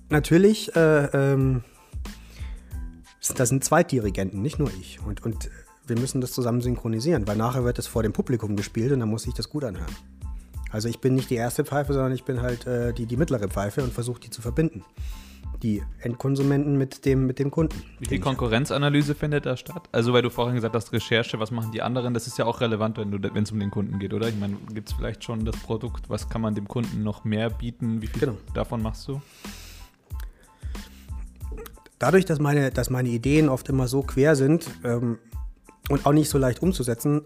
[0.10, 1.64] natürlich, äh, ähm,
[3.38, 5.00] das sind zwei Dirigenten, nicht nur ich.
[5.06, 5.50] Und, und
[5.88, 9.10] wir müssen das zusammen synchronisieren, weil nachher wird es vor dem Publikum gespielt und dann
[9.10, 9.96] muss sich das gut anhören.
[10.76, 13.48] Also ich bin nicht die erste Pfeife, sondern ich bin halt äh, die, die mittlere
[13.48, 14.84] Pfeife und versuche die zu verbinden.
[15.64, 17.82] Die Endkonsumenten mit dem, mit dem Kunden.
[18.00, 19.88] Wie viel Konkurrenzanalyse findet da statt?
[19.94, 22.60] Also weil du vorhin gesagt hast, Recherche, was machen die anderen, das ist ja auch
[22.60, 24.28] relevant, wenn es um den Kunden geht, oder?
[24.28, 27.50] Ich meine, gibt es vielleicht schon das Produkt, was kann man dem Kunden noch mehr
[27.52, 28.02] bieten?
[28.02, 28.38] Wie viel genau.
[28.54, 29.22] davon machst du?
[32.00, 35.20] Dadurch, dass meine, dass meine Ideen oft immer so quer sind ähm,
[35.88, 37.22] und auch nicht so leicht umzusetzen,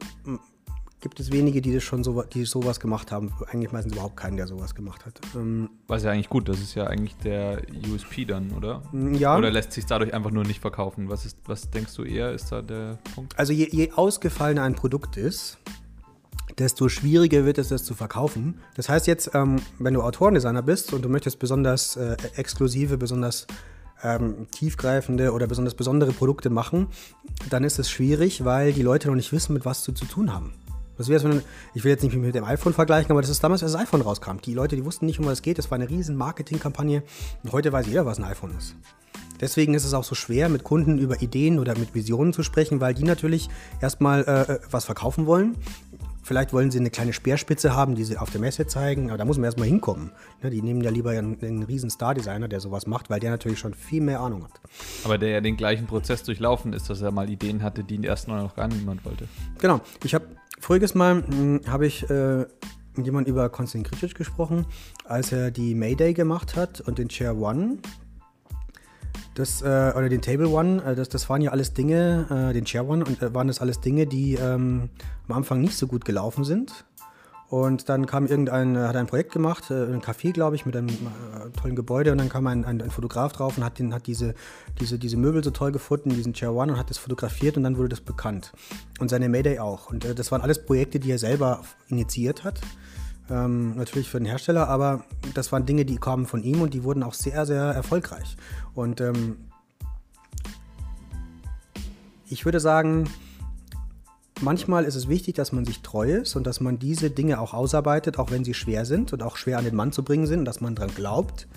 [1.02, 3.32] gibt es wenige, die das schon so, die sowas gemacht haben.
[3.48, 5.20] Eigentlich meistens überhaupt keinen, der sowas gemacht hat.
[5.36, 8.84] Ähm, Was ja eigentlich gut, das ist ja eigentlich der USP dann, oder?
[8.92, 9.38] Mm, ja.
[9.38, 11.10] Oder lässt sich dadurch einfach nur nicht verkaufen?
[11.10, 13.38] Was, ist, was denkst du eher, ist da der Punkt?
[13.38, 15.58] Also je, je ausgefallener ein Produkt ist,
[16.58, 18.60] desto schwieriger wird es, das zu verkaufen.
[18.76, 23.48] Das heißt jetzt, ähm, wenn du Autorendesigner bist und du möchtest besonders äh, exklusive, besonders
[24.04, 26.88] ähm, tiefgreifende oder besonders besondere Produkte machen,
[27.50, 30.34] dann ist es schwierig, weil die Leute noch nicht wissen, mit was sie zu tun
[30.34, 30.54] haben.
[31.00, 31.42] Das wäre wenn,
[31.74, 34.02] ich will jetzt nicht mit dem iPhone vergleichen, aber das ist damals, als das iPhone
[34.02, 34.38] rauskam.
[34.46, 35.58] Die Leute, die wussten nicht, um was es geht.
[35.58, 37.04] Das war eine riesen Marketingkampagne.
[37.42, 38.76] Und heute weiß jeder, was ein iPhone ist.
[39.40, 42.82] Deswegen ist es auch so schwer, mit Kunden über Ideen oder mit Visionen zu sprechen,
[42.82, 43.48] weil die natürlich
[43.80, 45.56] erstmal äh, äh, was verkaufen wollen.
[46.22, 49.24] Vielleicht wollen sie eine kleine Speerspitze haben, die sie auf der Messe zeigen, aber da
[49.24, 50.12] muss man erstmal hinkommen.
[50.44, 53.58] Ne, die nehmen ja lieber einen, einen riesen Star-Designer, der sowas macht, weil der natürlich
[53.58, 54.60] schon viel mehr Ahnung hat.
[55.06, 58.28] Aber der ja den gleichen Prozess durchlaufen ist, dass er mal Ideen hatte, die erst
[58.28, 59.30] noch gar niemand wollte.
[59.60, 59.80] Genau.
[60.04, 60.26] Ich habe
[60.60, 62.46] Voriges Mal hm, habe ich äh,
[62.96, 64.66] mit jemandem über Konstantin Kricic gesprochen,
[65.06, 67.78] als er die Mayday gemacht hat und den Chair One.
[69.36, 72.66] Das, äh, oder den Table One, äh, das, das waren ja alles Dinge, äh, den
[72.66, 74.90] Chair One, und äh, waren das alles Dinge, die ähm,
[75.28, 76.86] am Anfang nicht so gut gelaufen sind.
[77.50, 80.90] Und dann kam irgendein, hat ein Projekt gemacht, äh, ein Café, glaube ich, mit einem
[80.90, 82.12] äh, tollen Gebäude.
[82.12, 84.36] Und dann kam ein, ein, ein, Fotograf drauf und hat, den, hat diese,
[84.80, 87.78] diese, diese Möbel so toll gefunden, diesen Chair One, und hat das fotografiert und dann
[87.78, 88.54] wurde das bekannt.
[89.00, 89.90] Und seine Mayday auch.
[89.90, 92.62] Und äh, das waren alles Projekte, die er selber initiiert hat.
[93.32, 96.84] Ähm, natürlich für den Hersteller, aber das waren Dinge, die kamen von ihm und die
[96.84, 98.38] wurden auch sehr, sehr erfolgreich.
[98.76, 99.38] Und ähm,
[102.28, 103.10] ich würde sagen,
[104.42, 107.54] Manchmal ist es wichtig, dass man sich treu ist und dass man diese Dinge auch
[107.54, 110.40] ausarbeitet, auch wenn sie schwer sind und auch schwer an den Mann zu bringen sind
[110.40, 111.48] und dass man daran glaubt.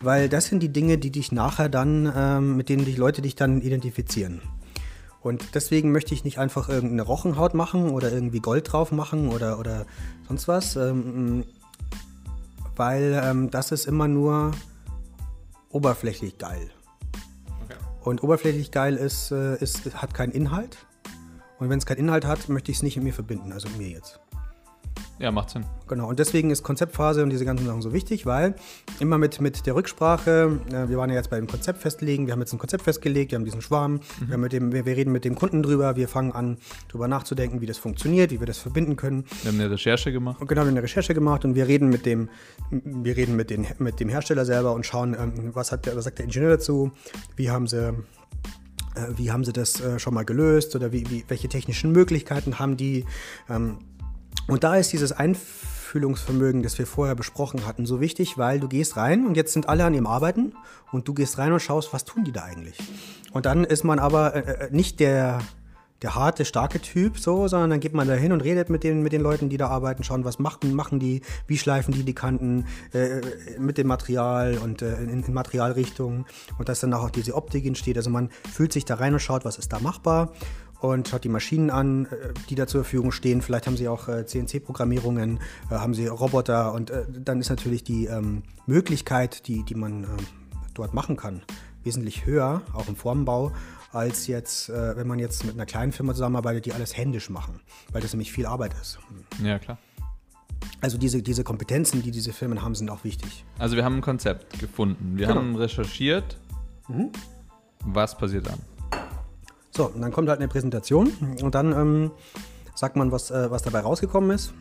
[0.00, 3.34] Weil das sind die Dinge, die dich nachher dann, ähm, mit denen dich Leute dich
[3.34, 4.40] dann identifizieren.
[5.20, 9.58] Und deswegen möchte ich nicht einfach irgendeine Rochenhaut machen oder irgendwie Gold drauf machen oder,
[9.58, 9.86] oder
[10.28, 10.76] sonst was.
[10.76, 11.44] Ähm,
[12.76, 14.52] weil ähm, das ist immer nur
[15.70, 16.70] oberflächlich geil.
[17.64, 17.78] Okay.
[18.04, 20.78] Und oberflächlich geil ist, äh, ist, hat keinen Inhalt.
[21.58, 23.78] Und wenn es keinen Inhalt hat, möchte ich es nicht mit mir verbinden, also mit
[23.78, 24.20] mir jetzt.
[25.18, 25.64] Ja, macht Sinn.
[25.88, 28.54] Genau, und deswegen ist Konzeptphase und diese ganzen Sachen so wichtig, weil
[29.00, 32.40] immer mit, mit der Rücksprache, äh, wir waren ja jetzt beim Konzept festlegen, wir haben
[32.40, 34.00] jetzt ein Konzept festgelegt, wir haben diesen Schwarm, mhm.
[34.28, 37.60] wir, mit dem, wir, wir, reden mit dem Kunden drüber, wir fangen an, drüber nachzudenken,
[37.60, 39.24] wie das funktioniert, wie wir das verbinden können.
[39.42, 40.40] Wir haben eine Recherche gemacht.
[40.40, 42.28] Und genau, wir haben eine Recherche gemacht und wir reden mit dem,
[42.70, 46.04] wir reden mit, den, mit dem Hersteller selber und schauen, ähm, was, hat der, was
[46.04, 46.92] sagt der Ingenieur dazu,
[47.34, 47.92] wie haben sie
[49.16, 52.76] wie haben sie das äh, schon mal gelöst oder wie, wie, welche technischen Möglichkeiten haben
[52.76, 53.04] die.
[53.48, 53.78] Ähm,
[54.46, 58.96] und da ist dieses Einfühlungsvermögen, das wir vorher besprochen hatten, so wichtig, weil du gehst
[58.96, 60.54] rein und jetzt sind alle an ihrem Arbeiten
[60.92, 62.78] und du gehst rein und schaust, was tun die da eigentlich.
[63.32, 65.40] Und dann ist man aber äh, nicht der
[66.02, 69.02] der harte, starke Typ, so, sondern dann geht man da hin und redet mit den,
[69.02, 72.14] mit den Leuten, die da arbeiten, schauen, was machen, machen die, wie schleifen die die
[72.14, 73.20] Kanten äh,
[73.58, 76.26] mit dem Material und äh, in, in Materialrichtungen
[76.58, 77.96] und dass dann auch diese Optik entsteht.
[77.96, 80.32] Also man fühlt sich da rein und schaut, was ist da machbar
[80.80, 83.42] und schaut die Maschinen an, äh, die da zur Verfügung stehen.
[83.42, 87.82] Vielleicht haben sie auch äh, CNC-Programmierungen, äh, haben sie Roboter und äh, dann ist natürlich
[87.82, 90.16] die ähm, Möglichkeit, die, die man ähm,
[90.74, 91.42] dort machen kann,
[91.82, 93.52] wesentlich höher, auch im Formbau,
[93.92, 97.60] als jetzt, äh, wenn man jetzt mit einer kleinen Firma zusammenarbeitet, die alles händisch machen,
[97.92, 98.98] weil das nämlich viel Arbeit ist.
[99.42, 99.78] Ja, klar.
[100.80, 103.44] Also diese, diese Kompetenzen, die diese Firmen haben, sind auch wichtig.
[103.58, 105.16] Also wir haben ein Konzept gefunden.
[105.16, 105.40] Wir Genau.
[105.40, 106.36] haben recherchiert.
[106.88, 107.10] Mhm.
[107.84, 108.58] Was passiert dann?
[109.70, 112.10] So, und dann kommt halt eine Präsentation und dann ähm,
[112.74, 114.52] sagt man, was, äh, was dabei rausgekommen ist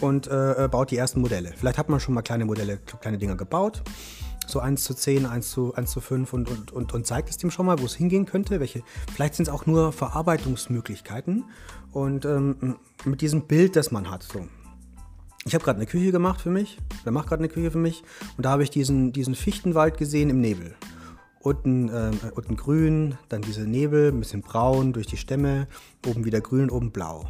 [0.00, 1.52] und äh, äh, baut die ersten Modelle.
[1.56, 3.82] Vielleicht hat man schon mal kleine Modelle, kleine Dinger gebaut.
[4.46, 7.36] So 1 zu 10, 1 zu, 1 zu 5 und, und, und, und zeigt es
[7.36, 8.60] dem schon mal, wo es hingehen könnte.
[8.60, 8.82] Welche,
[9.12, 11.44] vielleicht sind es auch nur Verarbeitungsmöglichkeiten.
[11.92, 14.22] Und ähm, mit diesem Bild, das man hat.
[14.22, 14.46] So.
[15.46, 16.78] Ich habe gerade eine Küche gemacht für mich.
[17.04, 18.02] Wer macht gerade eine Küche für mich?
[18.36, 20.74] Und da habe ich diesen, diesen Fichtenwald gesehen im Nebel.
[21.40, 25.68] Unten, ähm, äh, unten grün, dann diese Nebel, ein bisschen braun durch die Stämme,
[26.04, 27.26] oben wieder grün, oben blau.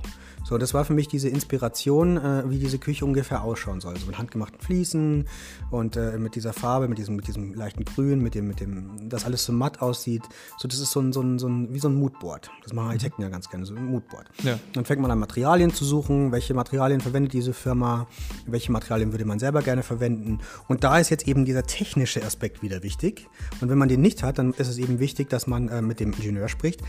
[0.48, 3.96] So, das war für mich diese Inspiration, äh, wie diese Küche ungefähr ausschauen soll.
[3.96, 5.26] So mit handgemachten Fliesen
[5.72, 9.08] und äh, mit dieser Farbe, mit diesem, mit diesem leichten Grün, mit dem, mit dem,
[9.08, 10.22] dass alles so matt aussieht.
[10.56, 12.48] So, das ist so ein, so ein, so ein wie so ein Moodboard.
[12.62, 14.28] Das machen Architekten ja ganz gerne, so ein Moodboard.
[14.44, 14.56] Ja.
[14.72, 16.30] Dann fängt man an, Materialien zu suchen.
[16.30, 18.06] Welche Materialien verwendet diese Firma?
[18.46, 20.38] Welche Materialien würde man selber gerne verwenden?
[20.68, 23.26] Und da ist jetzt eben dieser technische Aspekt wieder wichtig.
[23.60, 25.98] Und wenn man den nicht hat, dann ist es eben wichtig, dass man äh, mit
[25.98, 26.82] dem Ingenieur spricht.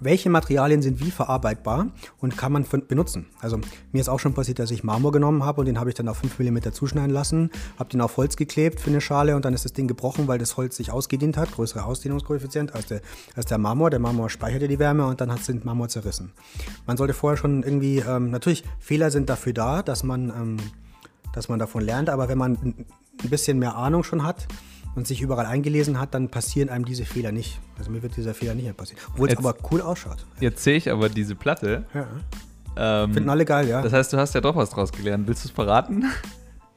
[0.00, 1.88] Welche Materialien sind wie verarbeitbar
[2.20, 3.26] und kann man benutzen?
[3.40, 3.58] Also
[3.92, 6.08] mir ist auch schon passiert, dass ich Marmor genommen habe und den habe ich dann
[6.08, 9.54] auf 5 mm zuschneiden lassen, habe den auf Holz geklebt für eine Schale und dann
[9.54, 13.00] ist das Ding gebrochen, weil das Holz sich ausgedehnt hat, größere Ausdehnungskoeffizient als der,
[13.36, 13.90] als der Marmor.
[13.90, 16.32] Der Marmor speicherte die Wärme und dann hat es den Marmor zerrissen.
[16.86, 20.56] Man sollte vorher schon irgendwie, ähm, natürlich, Fehler sind dafür da, dass man, ähm,
[21.32, 22.52] dass man davon lernt, aber wenn man
[23.22, 24.46] ein bisschen mehr Ahnung schon hat
[24.94, 27.60] und sich überall eingelesen hat, dann passieren einem diese Fehler nicht.
[27.78, 29.02] Also mir wird dieser Fehler nicht mehr passieren.
[29.12, 30.24] Obwohl es Jetzt- aber cool ausschaut.
[30.40, 31.84] Jetzt sehe ich aber diese Platte.
[31.94, 32.06] Ja.
[32.76, 33.82] Ähm, Finden alle geil, ja.
[33.82, 35.26] das heißt, du hast ja doch was draus gelernt.
[35.28, 36.04] Willst du es verraten?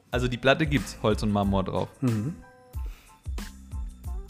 [0.09, 1.89] Also die Platte gibt's Holz und Marmor drauf.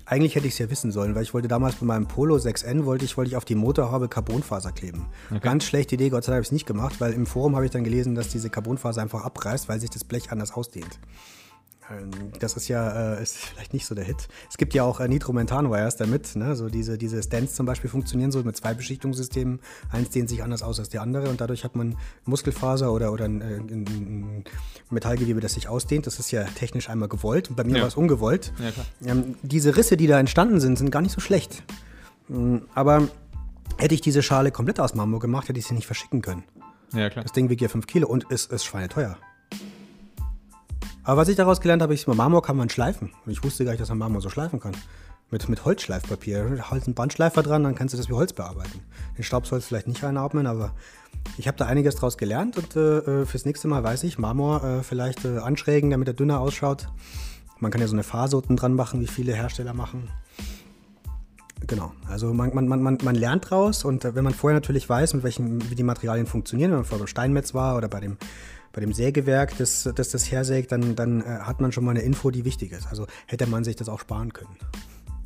[0.05, 2.85] Eigentlich hätte ich es ja wissen sollen, weil ich wollte damals bei meinem Polo 6N
[2.85, 5.05] wollte ich, wollte ich auf die Motorhaube Carbonfaser kleben.
[5.41, 7.65] Ganz schlechte Idee, Gott sei Dank habe ich es nicht gemacht, weil im Forum habe
[7.65, 10.99] ich dann gelesen, dass diese Carbonfaser einfach abreißt, weil sich das Blech anders ausdehnt.
[11.91, 14.27] Ähm, Das ist ja äh, ist vielleicht nicht so der Hit.
[14.49, 16.35] Es gibt ja auch äh, Nitromethan-Wires damit.
[16.35, 16.55] Ne?
[16.55, 19.59] So diese, diese Stands zum Beispiel funktionieren so mit zwei Beschichtungssystemen.
[19.91, 21.95] Eins dehnt sich anders aus als der andere und dadurch hat man
[22.25, 24.43] Muskelfaser oder, oder ein, äh, ein, ein
[24.89, 26.07] Metallgewebe, das sich ausdehnt.
[26.07, 27.49] Das ist ja technisch einmal gewollt.
[27.49, 27.81] Und bei mir Ja.
[27.81, 28.51] war es ungewollt.
[28.61, 28.85] Ja, klar.
[29.05, 31.63] Ähm, diese Risse, die da entstanden sind, sind gar nicht so schlecht.
[32.27, 33.07] Mm, Aber
[33.77, 36.43] hätte ich diese Schale komplett aus Marmor gemacht, hätte ich sie nicht verschicken können.
[36.93, 37.23] Ja, klar.
[37.23, 39.17] Das Ding wiegt ja 5 Kilo und ist, ist schweineteuer.
[41.07, 43.11] Aber was ich daraus gelernt habe, ist, Marmor kann man schleifen.
[43.27, 44.73] Ich wusste gar nicht, dass man Marmor so schleifen kann.
[45.31, 46.69] Mit, mit Holzschleifpapier.
[46.69, 48.81] Halt einen Bandschleifer dran, dann kannst du das wie Holz bearbeiten.
[49.17, 50.73] Den Staub sollst du vielleicht nicht einatmen, aber
[51.37, 54.61] ich habe da einiges draus gelernt und äh, äh, fürs nächste Mal weiß ich, Marmor
[54.65, 56.89] äh, vielleicht äh, anschrägen, damit er dünner ausschaut.
[57.59, 60.09] Man kann ja so eine Phase unten dran machen, wie viele Hersteller machen.
[61.67, 64.87] Genau, also man, man, man, man, man lernt draus und äh, wenn man vorher natürlich
[64.89, 68.01] weiß, mit welchen, wie die Materialien funktionieren, wenn man vorher beim Steinmetz war oder bei
[68.01, 68.17] dem,
[68.77, 72.01] bei dem Sägewerk, das, das das hersägt, dann, dann äh, hat man schon mal eine
[72.01, 72.85] Info, die wichtig ist.
[72.87, 74.55] Also hätte man sich das auch sparen können.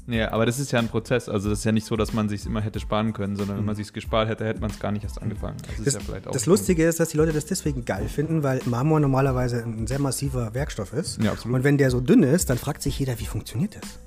[0.08, 1.28] Ja, aber das ist ja ein Prozess.
[1.28, 3.66] Also das ist ja nicht so, dass man sich immer hätte sparen können, sondern wenn
[3.66, 5.58] man sich gespart hätte, hätte man es gar nicht erst angefangen.
[5.68, 5.84] Das ist Mhm.
[5.84, 8.62] Das, ja vielleicht auch das Lustige ist, dass die Leute das deswegen geil finden, weil
[8.64, 11.22] Marmor normalerweise ein sehr massiver Werkstoff ist.
[11.22, 11.58] Ja, absolut.
[11.58, 14.00] Und wenn der so dünn ist, dann fragt sich jeder, wie funktioniert das?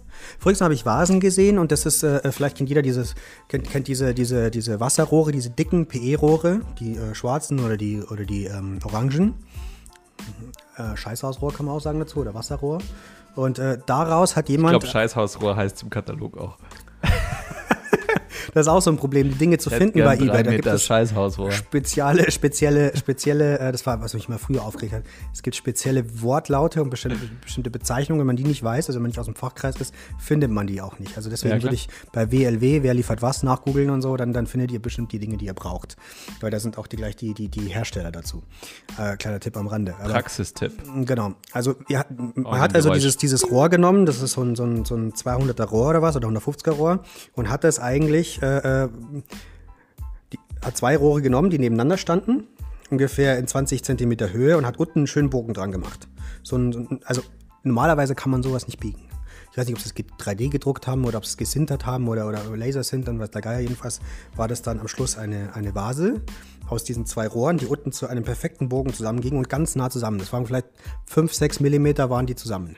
[0.45, 3.15] Mal habe ich Vasen gesehen und das ist, äh, vielleicht kennt jeder dieses,
[3.49, 8.25] kennt, kennt diese, diese, diese Wasserrohre, diese dicken PE-Rohre, die äh, schwarzen oder die, oder
[8.25, 9.35] die ähm, orangen.
[10.77, 12.79] Äh, Scheißhausrohr kann man auch sagen dazu, oder Wasserrohr.
[13.35, 16.57] Und äh, daraus hat Ich jemand, glaube, Scheißhausrohr heißt im Katalog auch.
[18.55, 20.43] Das ist auch so ein Problem, die Dinge zu finden bei eBay.
[20.43, 21.51] Da gibt es Scheißhausrohr.
[21.51, 25.03] spezielle, spezielle, spezielle, äh, das war, was mich mal früher aufgeregt hat.
[25.33, 29.03] Es gibt spezielle Wortlaute und bestimmte, bestimmte Bezeichnungen, wenn man die nicht weiß, also wenn
[29.03, 31.17] man nicht aus dem Fachkreis ist, findet man die auch nicht.
[31.17, 34.47] Also deswegen Ja, würde ich bei WLW, wer liefert was, nachgoogeln und so, dann, dann
[34.47, 35.97] findet ihr bestimmt die Dinge, die ihr braucht.
[36.41, 38.43] Weil da sind auch die, gleich die, die, die Hersteller dazu.
[38.99, 39.95] Äh, kleiner Tipp am Rande.
[40.01, 40.73] Aber, Praxistipp.
[41.05, 41.35] Genau.
[41.53, 44.65] Also ihr hat, man hat also dieses, dieses Rohr genommen, das ist so ein, so,
[44.65, 47.01] ein, so ein 200er Rohr oder was, oder 150er Rohr,
[47.33, 48.89] und hat das eigentlich, äh, äh,
[50.33, 52.47] die, hat zwei Rohre genommen, die nebeneinander standen,
[52.91, 56.09] ungefähr in 20 Zentimeter Höhe und hat unten einen schönen Bogen dran gemacht.
[56.43, 57.23] So ein, so ein, also
[57.63, 59.09] normalerweise kann man sowas nicht biegen.
[59.51, 62.07] ich weiß nicht, ob sie es 3D gedruckt haben oder ob sie es gesintert haben
[62.09, 64.01] oder, oder Lasersintern, was der Geier jedenfalls,
[64.37, 66.21] war das dann am Schluss eine, eine Vase
[66.69, 70.19] aus diesen zwei Rohren, die unten zu einem perfekten Bogen zusammengingen und ganz nah zusammen.
[70.19, 70.67] Das waren vielleicht
[71.07, 72.77] 5, 6 Millimeter waren die zusammen.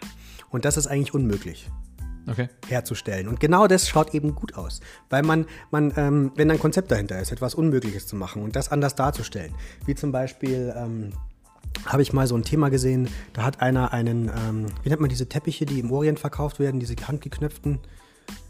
[0.51, 1.69] Und das ist eigentlich unmöglich
[2.29, 2.49] Okay.
[2.69, 3.29] herzustellen.
[3.29, 7.21] Und genau das schaut eben gut aus, weil man, man ähm, wenn ein Konzept dahinter
[7.21, 9.55] ist, etwas Unmögliches zu machen und das anders darzustellen,
[9.85, 11.13] wie zum Beispiel ähm,
[11.85, 15.11] habe ich mal so ein Thema gesehen, da hat einer einen, ähm, wie nennt man
[15.11, 17.79] diese Teppiche, die im Orient verkauft werden, diese handgeknöpften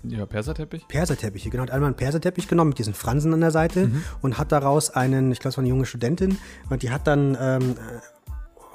[0.04, 0.86] Ja, Perserteppich?
[0.88, 4.04] Perserteppiche, genau, hat einmal einen Perserteppich genommen mit diesen Fransen an der Seite Mhm.
[4.22, 6.38] und hat daraus einen, ich glaube, es war eine junge Studentin,
[6.70, 8.00] und die hat dann ähm, äh,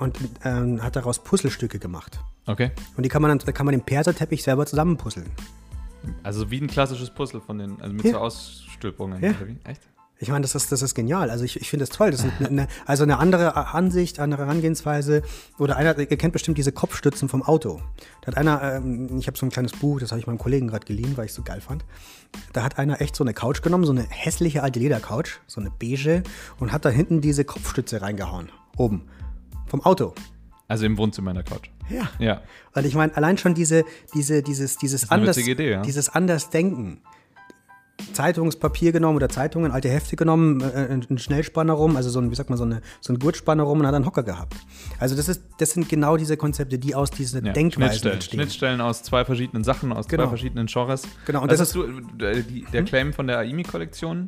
[0.02, 2.20] und ähm, hat daraus Puzzlestücke gemacht.
[2.48, 2.72] Okay.
[2.98, 5.30] Und die kann man dann, da kann man den Perserteppich selber zusammenpuzzeln.
[6.24, 8.14] Also wie ein klassisches Puzzle von den, also mit Ja.
[8.14, 9.22] so Ausstülpungen.
[9.24, 9.34] Ja.
[9.64, 9.82] Echt?
[10.18, 11.30] Ich meine, das ist, das ist genial.
[11.30, 12.12] Also ich, ich finde das toll.
[12.12, 15.22] Das ist eine, eine, also eine andere Ansicht, andere Herangehensweise.
[15.60, 17.82] Oder einer, ihr kennt bestimmt diese Kopfstützen vom Auto.
[18.22, 20.68] Da hat einer, ähm, ich habe so ein kleines Buch, das habe ich meinem Kollegen
[20.68, 21.86] gerade geliehen, weil ich es so geil fand.
[22.54, 25.72] Da hat einer echt so eine Couch genommen, so eine hässliche alte Ledercouch, so eine
[25.72, 26.22] beige,
[26.60, 28.50] und hat da hinten diese Kopfstütze reingehauen.
[28.78, 29.04] Oben.
[29.72, 30.14] Vom Auto.
[30.68, 31.70] Also im Wohnzimmer in der Couch.
[31.90, 32.10] Ja.
[32.20, 32.42] Ja.
[32.74, 35.82] Weil ich meine, allein schon diese, diese, dieses, dieses anders, Idee, ja.
[35.82, 37.00] dieses Andersdenken.
[38.12, 42.36] Zeitungspapier genommen oder Zeitungen, alte Hefte genommen, äh, einen Schnellspanner rum, also so ein, wie
[42.36, 44.56] sagt man, so, eine, so ein Gurtspanner rum und hat einen Hocker gehabt.
[45.00, 47.54] Also das ist, das sind genau diese Konzepte, die aus dieser ja.
[47.54, 48.14] Denkweise Schnittstellen.
[48.16, 48.40] entstehen.
[48.42, 50.24] Schnittstellen aus zwei verschiedenen Sachen, aus Genau.
[50.24, 51.04] zwei verschiedenen Genres.
[51.26, 54.28] Genau, und Was das hast du, äh, die, der Claim von der Aimi-Kollektion?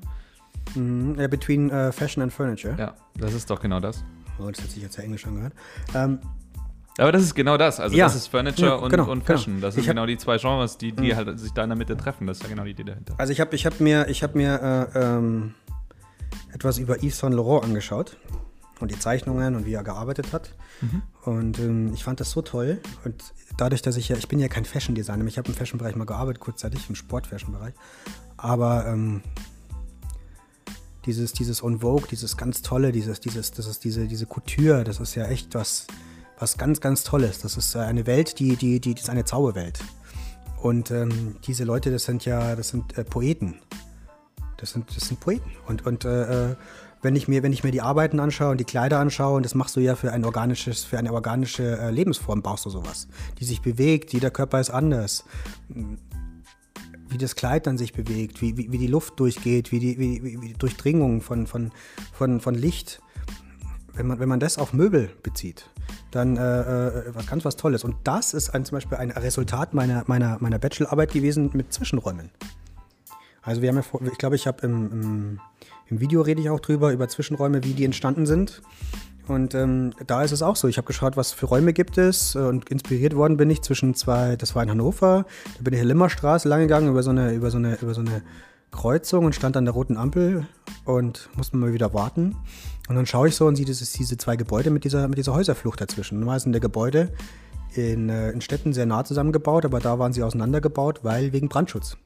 [0.76, 2.76] Mhm, between äh, Fashion and Furniture.
[2.80, 4.06] Ja, das ist doch genau das.
[4.40, 5.54] Oh, das hat sich jetzt ja Englisch angehört.
[5.94, 6.20] Ähm,
[6.98, 7.80] Aber das ist genau das.
[7.80, 8.06] Also Ja.
[8.06, 9.26] das ist Furniture Ja, und, genau, und genau.
[9.26, 9.62] Fashion.
[9.62, 9.96] Das sind hab- Mhm.
[9.96, 12.28] genau die zwei Genres, die, die halt sich da in der Mitte treffen.
[12.28, 13.16] Das ist ja genau die Idee dahinter.
[13.18, 15.54] Also ich habe ich hab mir, ich hab mir äh, ähm,
[16.54, 18.18] etwas über Yves Saint Laurent angeschaut
[18.80, 20.52] und die Zeichnungen und wie er gearbeitet hat.
[21.24, 22.80] Und ähm, ich fand das so toll.
[23.06, 23.24] Und
[23.58, 26.42] dadurch, dass ich ja, ich bin ja kein Fashion-Designer, ich habe im Fashion-Bereich mal gearbeitet,
[26.42, 27.74] kurzzeitig im Sport-Fashion-Bereich.
[28.36, 29.22] Aber ähm,
[31.06, 35.00] dieses, dieses On Vogue, dieses ganz tolle, dieses, dieses, das ist diese, diese Couture, das
[35.00, 35.88] ist ja echt was,
[36.40, 37.40] was ganz, ganz Tolles.
[37.40, 39.80] Das ist eine Welt, die, die, die, das ist eine Zauberwelt.
[40.62, 43.60] Und ähm, diese Leute, das sind ja, das sind äh, Poeten.
[44.58, 45.52] Das sind, das sind Poeten.
[45.68, 46.56] Und, und äh, äh,
[47.02, 49.56] wenn ich mir, wenn ich mir die Arbeiten anschaue und die Kleider anschaue, und das
[49.56, 53.10] machst du ja für ein organisches, für eine organische äh, Lebensform, brauchst du sowas.
[53.40, 55.26] Die sich bewegt, jeder Körper ist anders.
[57.14, 60.24] Wie das Kleid dann sich bewegt, wie, wie, wie die Luft durchgeht, wie die, wie,
[60.24, 61.72] wie die Durchdringung von, von,
[62.12, 63.02] von, von Licht.
[63.94, 65.70] Wenn man, wenn man das auf Möbel bezieht,
[66.10, 67.84] dann äh, äh, was ganz was Tolles.
[67.84, 72.32] Und das ist ein, zum Beispiel ein Resultat meiner, meiner, meiner Bachelorarbeit gewesen mit Zwischenräumen.
[73.44, 75.40] Also wir haben ja, ich glaube, ich habe im, im,
[75.88, 78.64] im Video rede ich auch drüber, über Zwischenräume, wie die entstanden sind.
[79.28, 80.68] Und ähm, da ist es auch so.
[80.68, 83.96] Ich habe geschaut, was für Räume gibt es äh, und inspiriert worden bin ich zwischen
[83.96, 85.26] zwei, das war in Hannover,
[85.58, 88.02] da bin ich in Limmerstraße lang gegangen über so eine, über so eine, über so
[88.02, 88.22] eine
[88.72, 90.46] Kreuzung und stand an der roten Ampel
[90.84, 92.36] und musste mal wieder warten.
[92.90, 95.34] Und dann schaue ich so und sehe dieses, diese zwei Gebäude mit dieser, mit dieser
[95.34, 96.20] Häuserflucht dazwischen.
[96.20, 97.14] Normal sind der Gebäude
[97.76, 101.98] in, äh, in Städten sehr nah zusammengebaut, aber da waren sie auseinandergebaut, weil wegen Brandschutz.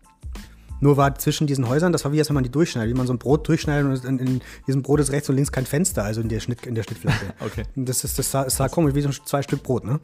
[0.79, 3.07] Nur war zwischen diesen Häusern, das war wie als wenn man die durchschneidet, wie man
[3.07, 6.03] so ein Brot durchschneidet und in, in diesem Brot ist rechts und links kein Fenster,
[6.03, 7.17] also in der, Schnitt, in der Schnittfläche.
[7.39, 7.63] Okay.
[7.75, 9.99] Das, ist, das sah, sah komisch, wie so zwei Stück Brot, ne?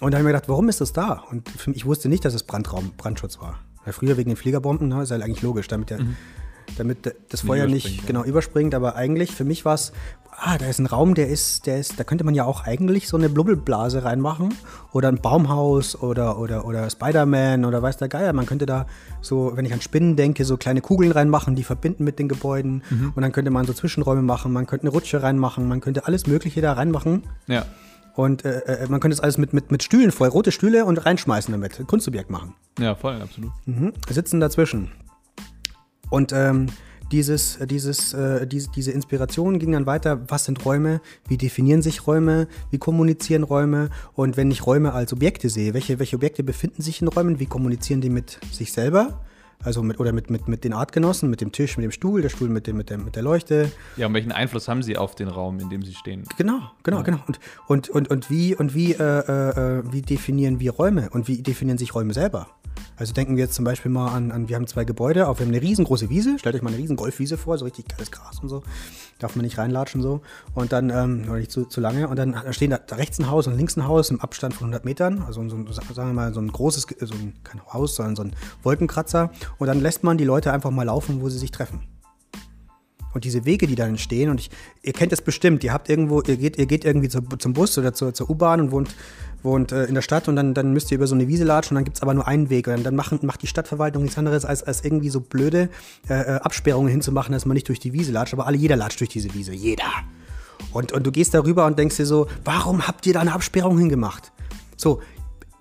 [0.00, 1.24] Und da habe ich mir gedacht, warum ist das da?
[1.30, 3.58] Und ich wusste nicht, dass es Brandraum, Brandschutz war.
[3.84, 6.00] Weil früher wegen den Fliegerbomben, ne, ist ja eigentlich logisch, damit, der,
[6.76, 8.02] damit der- das Feuer nicht ja.
[8.06, 8.74] genau überspringt.
[8.74, 9.92] Aber eigentlich, für mich war es,
[10.36, 13.08] ah, da ist ein Raum, der ist, der ist, da könnte man ja auch eigentlich
[13.08, 14.54] so eine Blubbelblase reinmachen.
[14.92, 18.32] Oder ein Baumhaus oder, oder, oder Spider-Man oder weiß der Geier.
[18.32, 18.86] Man könnte da
[19.20, 22.82] so, wenn ich an Spinnen denke, so kleine Kugeln reinmachen, die verbinden mit den Gebäuden.
[23.14, 26.26] Und dann könnte man so Zwischenräume machen, man könnte eine Rutsche reinmachen, man könnte alles
[26.26, 27.22] Mögliche da reinmachen.
[27.46, 27.64] Ja.
[28.14, 31.04] Und äh, äh, man könnte es alles mit, mit, mit Stühlen voll, rote Stühle und
[31.04, 31.84] reinschmeißen damit.
[31.86, 32.54] Kunstobjekt machen.
[32.78, 33.50] Ja, voll, absolut.
[33.66, 33.92] Mhm.
[34.08, 34.92] Sitzen dazwischen.
[36.10, 36.66] Und ähm,
[37.12, 40.20] dieses, äh, dieses, äh, diese, diese Inspiration ging dann weiter.
[40.28, 41.00] Was sind Räume?
[41.28, 42.48] Wie definieren sich Räume?
[42.70, 43.90] Wie kommunizieren Räume?
[44.14, 47.40] Und wenn ich Räume als Objekte sehe, welche, welche Objekte befinden sich in Räumen?
[47.40, 49.20] Wie kommunizieren die mit sich selber?
[49.62, 52.28] Also mit, oder mit, mit, mit den Artgenossen, mit dem Tisch, mit dem Stuhl, der
[52.28, 53.70] Stuhl mit, dem, mit, der, mit der Leuchte.
[53.96, 56.24] Ja, und welchen Einfluss haben sie auf den Raum, in dem sie stehen?
[56.36, 57.18] Genau, genau, genau.
[57.26, 61.42] Und, und, und, und wie, und wie, äh, äh, wie definieren wir Räume und wie
[61.42, 62.48] definieren sich Räume selber?
[62.96, 65.46] Also denken wir jetzt zum Beispiel mal an, an wir haben zwei Gebäude, auf, wir
[65.46, 68.38] haben eine riesengroße Wiese, stellt euch mal eine riesen Golfwiese vor, so richtig geiles Gras
[68.40, 68.62] und so.
[69.18, 70.20] Darf man nicht reinlatschen so.
[70.54, 72.08] Und dann, ähm, oder nicht zu, zu lange.
[72.08, 74.66] Und dann stehen da, da rechts ein Haus und links ein Haus im Abstand von
[74.66, 75.22] 100 Metern.
[75.22, 78.22] Also so ein, sagen wir mal so ein großes, so ein, kein Haus, sondern so
[78.22, 78.32] ein
[78.62, 79.30] Wolkenkratzer.
[79.58, 81.80] Und dann lässt man die Leute einfach mal laufen, wo sie sich treffen.
[83.14, 84.50] Und diese Wege, die dann entstehen, und ich,
[84.82, 87.78] ihr kennt das bestimmt, ihr habt irgendwo, ihr geht, ihr geht irgendwie zu, zum Bus
[87.78, 88.94] oder zur, zur U-Bahn und wohnt,
[89.44, 91.76] wohnt äh, in der Stadt und dann, dann müsst ihr über so eine Wiese latschen
[91.76, 92.66] und dann gibt es aber nur einen Weg.
[92.66, 95.68] Und dann, machen, macht die Stadtverwaltung nichts anderes, als, als irgendwie so blöde
[96.08, 98.34] äh, äh, Absperrungen hinzumachen, dass man nicht durch die Wiese latscht.
[98.34, 99.52] Aber alle, jeder latscht durch diese Wiese.
[99.52, 99.84] Jeder.
[100.72, 103.78] Und, und du gehst darüber und denkst dir so, warum habt ihr da eine Absperrung
[103.78, 104.32] hingemacht?
[104.76, 105.00] So,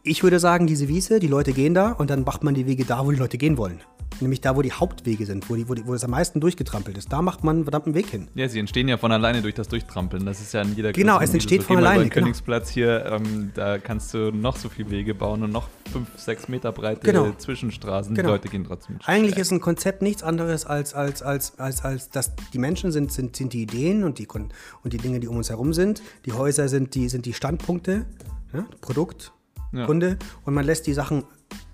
[0.04, 2.84] ich würde sagen, diese Wiese, die Leute gehen da und dann macht man die Wege
[2.84, 3.80] da, wo die Leute gehen wollen.
[4.20, 6.98] Nämlich da, wo die Hauptwege sind, wo, die, wo, die, wo es am meisten durchgetrampelt
[6.98, 7.12] ist.
[7.12, 8.28] Da macht man einen verdammten Weg hin.
[8.36, 10.26] Ja, sie entstehen ja von alleine durch das Durchtrampeln.
[10.26, 12.26] Das ist ja in jeder Genau, es entsteht Wiese von alleine, den genau.
[12.26, 16.48] Königsplatz hier, ähm, da kannst du noch so viele Wege bauen und noch fünf, sechs
[16.48, 17.32] Meter breite Genau.
[17.32, 18.14] Zwischenstraßen.
[18.14, 18.28] Genau.
[18.28, 19.00] Die Leute gehen trotzdem.
[19.06, 23.12] Eigentlich ist ein Konzept nichts anderes als, als, als, als, als dass die Menschen sind,
[23.12, 26.04] sind, sind die Ideen und die, und die Dinge, die um uns herum sind.
[26.26, 28.06] Die Häuser sind die, sind die Standpunkte,
[28.54, 29.34] ja, Produkt,
[29.74, 29.86] Ja.
[29.86, 30.18] Kunde.
[30.46, 31.24] Und man lässt die Sachen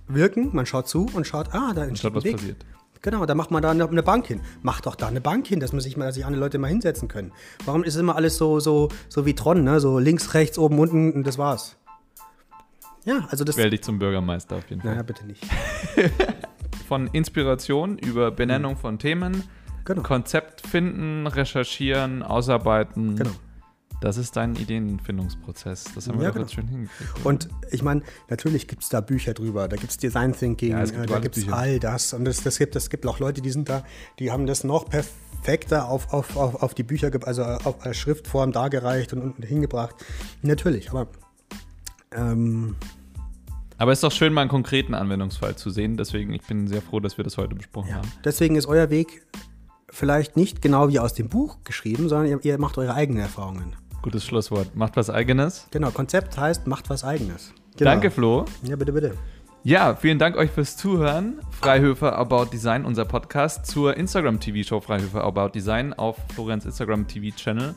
[0.07, 2.37] wirken, man schaut zu und schaut, ah, da entsteht was Weg.
[2.37, 2.65] passiert.
[3.01, 4.41] Genau, da macht man da eine, Bank hin.
[4.61, 6.67] Macht doch da eine Bank hin, dass man sich mal, dass sich andere Leute mal
[6.67, 7.31] hinsetzen können.
[7.65, 9.79] Warum ist immer alles so, so, so wie Tron, ne?
[9.79, 11.77] So links, rechts, oben, unten und das war's.
[13.05, 13.55] Ja, also das.
[13.55, 14.91] Wähl dich zum Bürgermeister auf jeden Fall.
[14.91, 15.45] Naja, bitte nicht.
[16.89, 19.43] Von Inspiration über Benennung von Themen,
[19.85, 20.01] Genau.
[20.03, 23.15] Konzept finden, recherchieren, ausarbeiten.
[23.15, 23.31] Genau.
[24.01, 25.85] Das ist dein Ideenfindungsprozess.
[25.93, 26.45] Das haben wir Ja, genau.
[26.45, 27.25] jetzt schön hingekriegt.
[27.25, 29.67] Und ich meine, natürlich gibt es da Bücher drüber.
[29.67, 32.13] Da gibt es Design Thinking, Ja, gibt äh, da gibt es all das.
[32.13, 33.83] Und es das gibt, das gibt auch Leute, die sind da,
[34.19, 38.51] die haben das noch perfekter auf, auf, auf, auf die Bücher, also auf als Schriftform
[38.51, 39.95] dargereicht und, und hingebracht.
[40.41, 41.07] Natürlich, aber
[42.11, 42.75] ähm,
[43.77, 45.97] Aber es ist doch schön, mal einen konkreten Anwendungsfall zu sehen.
[45.97, 48.11] Deswegen, ich bin sehr froh, dass wir das heute besprochen haben.
[48.23, 49.25] deswegen ist euer Weg
[49.91, 53.75] vielleicht nicht genau wie aus dem Buch geschrieben, sondern ihr, ihr macht eure eigenen Erfahrungen.
[54.01, 54.75] Gutes Schlusswort.
[54.75, 55.67] Macht was Eigenes.
[55.71, 57.53] Genau, Konzept heißt, macht was Eigenes.
[57.77, 57.91] Genau.
[57.91, 58.45] Danke, Flo.
[58.63, 59.13] Ja, bitte, bitte.
[59.63, 61.39] Ja, vielen Dank euch fürs Zuhören.
[61.51, 67.75] Freihöfer About Design, unser Podcast zur Instagram-TV-Show Freihöfer About Design auf Florians Instagram-TV-Channel.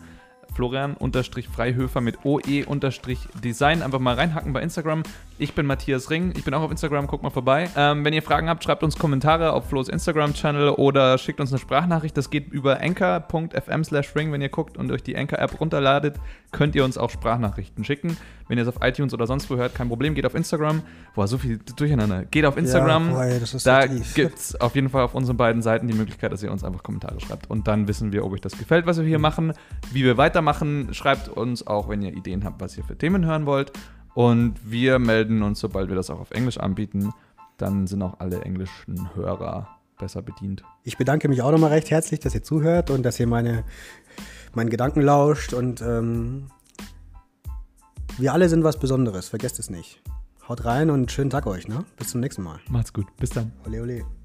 [0.54, 3.82] Florian-Freihöfer mit OE-Design.
[3.82, 5.02] Einfach mal reinhacken bei Instagram.
[5.38, 6.32] Ich bin Matthias Ring.
[6.36, 7.06] Ich bin auch auf Instagram.
[7.06, 7.68] Guckt mal vorbei.
[7.76, 11.58] Ähm, wenn ihr Fragen habt, schreibt uns Kommentare auf Flo's Instagram-Channel oder schickt uns eine
[11.58, 12.16] Sprachnachricht.
[12.16, 14.32] Das geht über anchor.fm slash ring.
[14.32, 16.16] Wenn ihr guckt und euch die Anchor-App runterladet,
[16.52, 18.16] könnt ihr uns auch Sprachnachrichten schicken.
[18.48, 20.14] Wenn ihr es auf iTunes oder sonst wo hört, kein Problem.
[20.14, 20.82] Geht auf Instagram.
[21.14, 22.24] Boah, so viel durcheinander.
[22.26, 23.10] Geht auf Instagram.
[23.10, 25.88] boah, ey, das ist so da gibt es auf jeden Fall auf unseren beiden Seiten
[25.88, 27.50] die Möglichkeit, dass ihr uns einfach Kommentare schreibt.
[27.50, 29.54] Und dann wissen wir, ob euch das gefällt, was wir hier machen,
[29.92, 30.92] wie wir weitermachen.
[30.92, 33.72] Schreibt uns auch, wenn ihr Ideen habt, was ihr für Themen hören wollt.
[34.14, 37.12] Und wir melden uns, sobald wir das auch auf Englisch anbieten.
[37.56, 40.64] Dann sind auch alle englischen Hörer besser bedient.
[40.82, 43.64] Ich bedanke mich auch nochmal recht herzlich, dass ihr zuhört und dass ihr meine,
[44.54, 45.54] meinen Gedanken lauscht.
[45.54, 46.48] Und ähm,
[48.18, 50.02] wir alle sind was Besonderes, vergesst es nicht.
[50.48, 51.84] Haut rein und schönen Tag euch, ne?
[51.96, 52.58] Bis zum nächsten Mal.
[52.68, 53.06] Macht's gut.
[53.16, 53.52] Bis dann.
[53.64, 54.21] Ole, ole.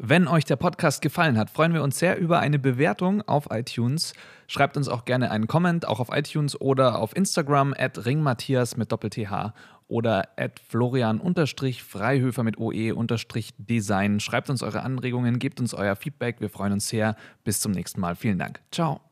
[0.00, 4.12] Wenn euch der Podcast gefallen hat, freuen wir uns sehr über eine Bewertung auf iTunes.
[4.46, 8.92] Schreibt uns auch gerne einen Comment, auch auf iTunes oder auf Instagram at ringmatthias mit
[8.92, 9.52] Doppel-TH
[9.88, 14.20] oder at florian-freihöfer mit OE-design.
[14.20, 16.40] Schreibt uns eure Anregungen, gebt uns euer Feedback.
[16.40, 17.16] Wir freuen uns sehr.
[17.42, 18.14] Bis zum nächsten Mal.
[18.14, 18.60] Vielen Dank.
[18.70, 19.07] Ciao.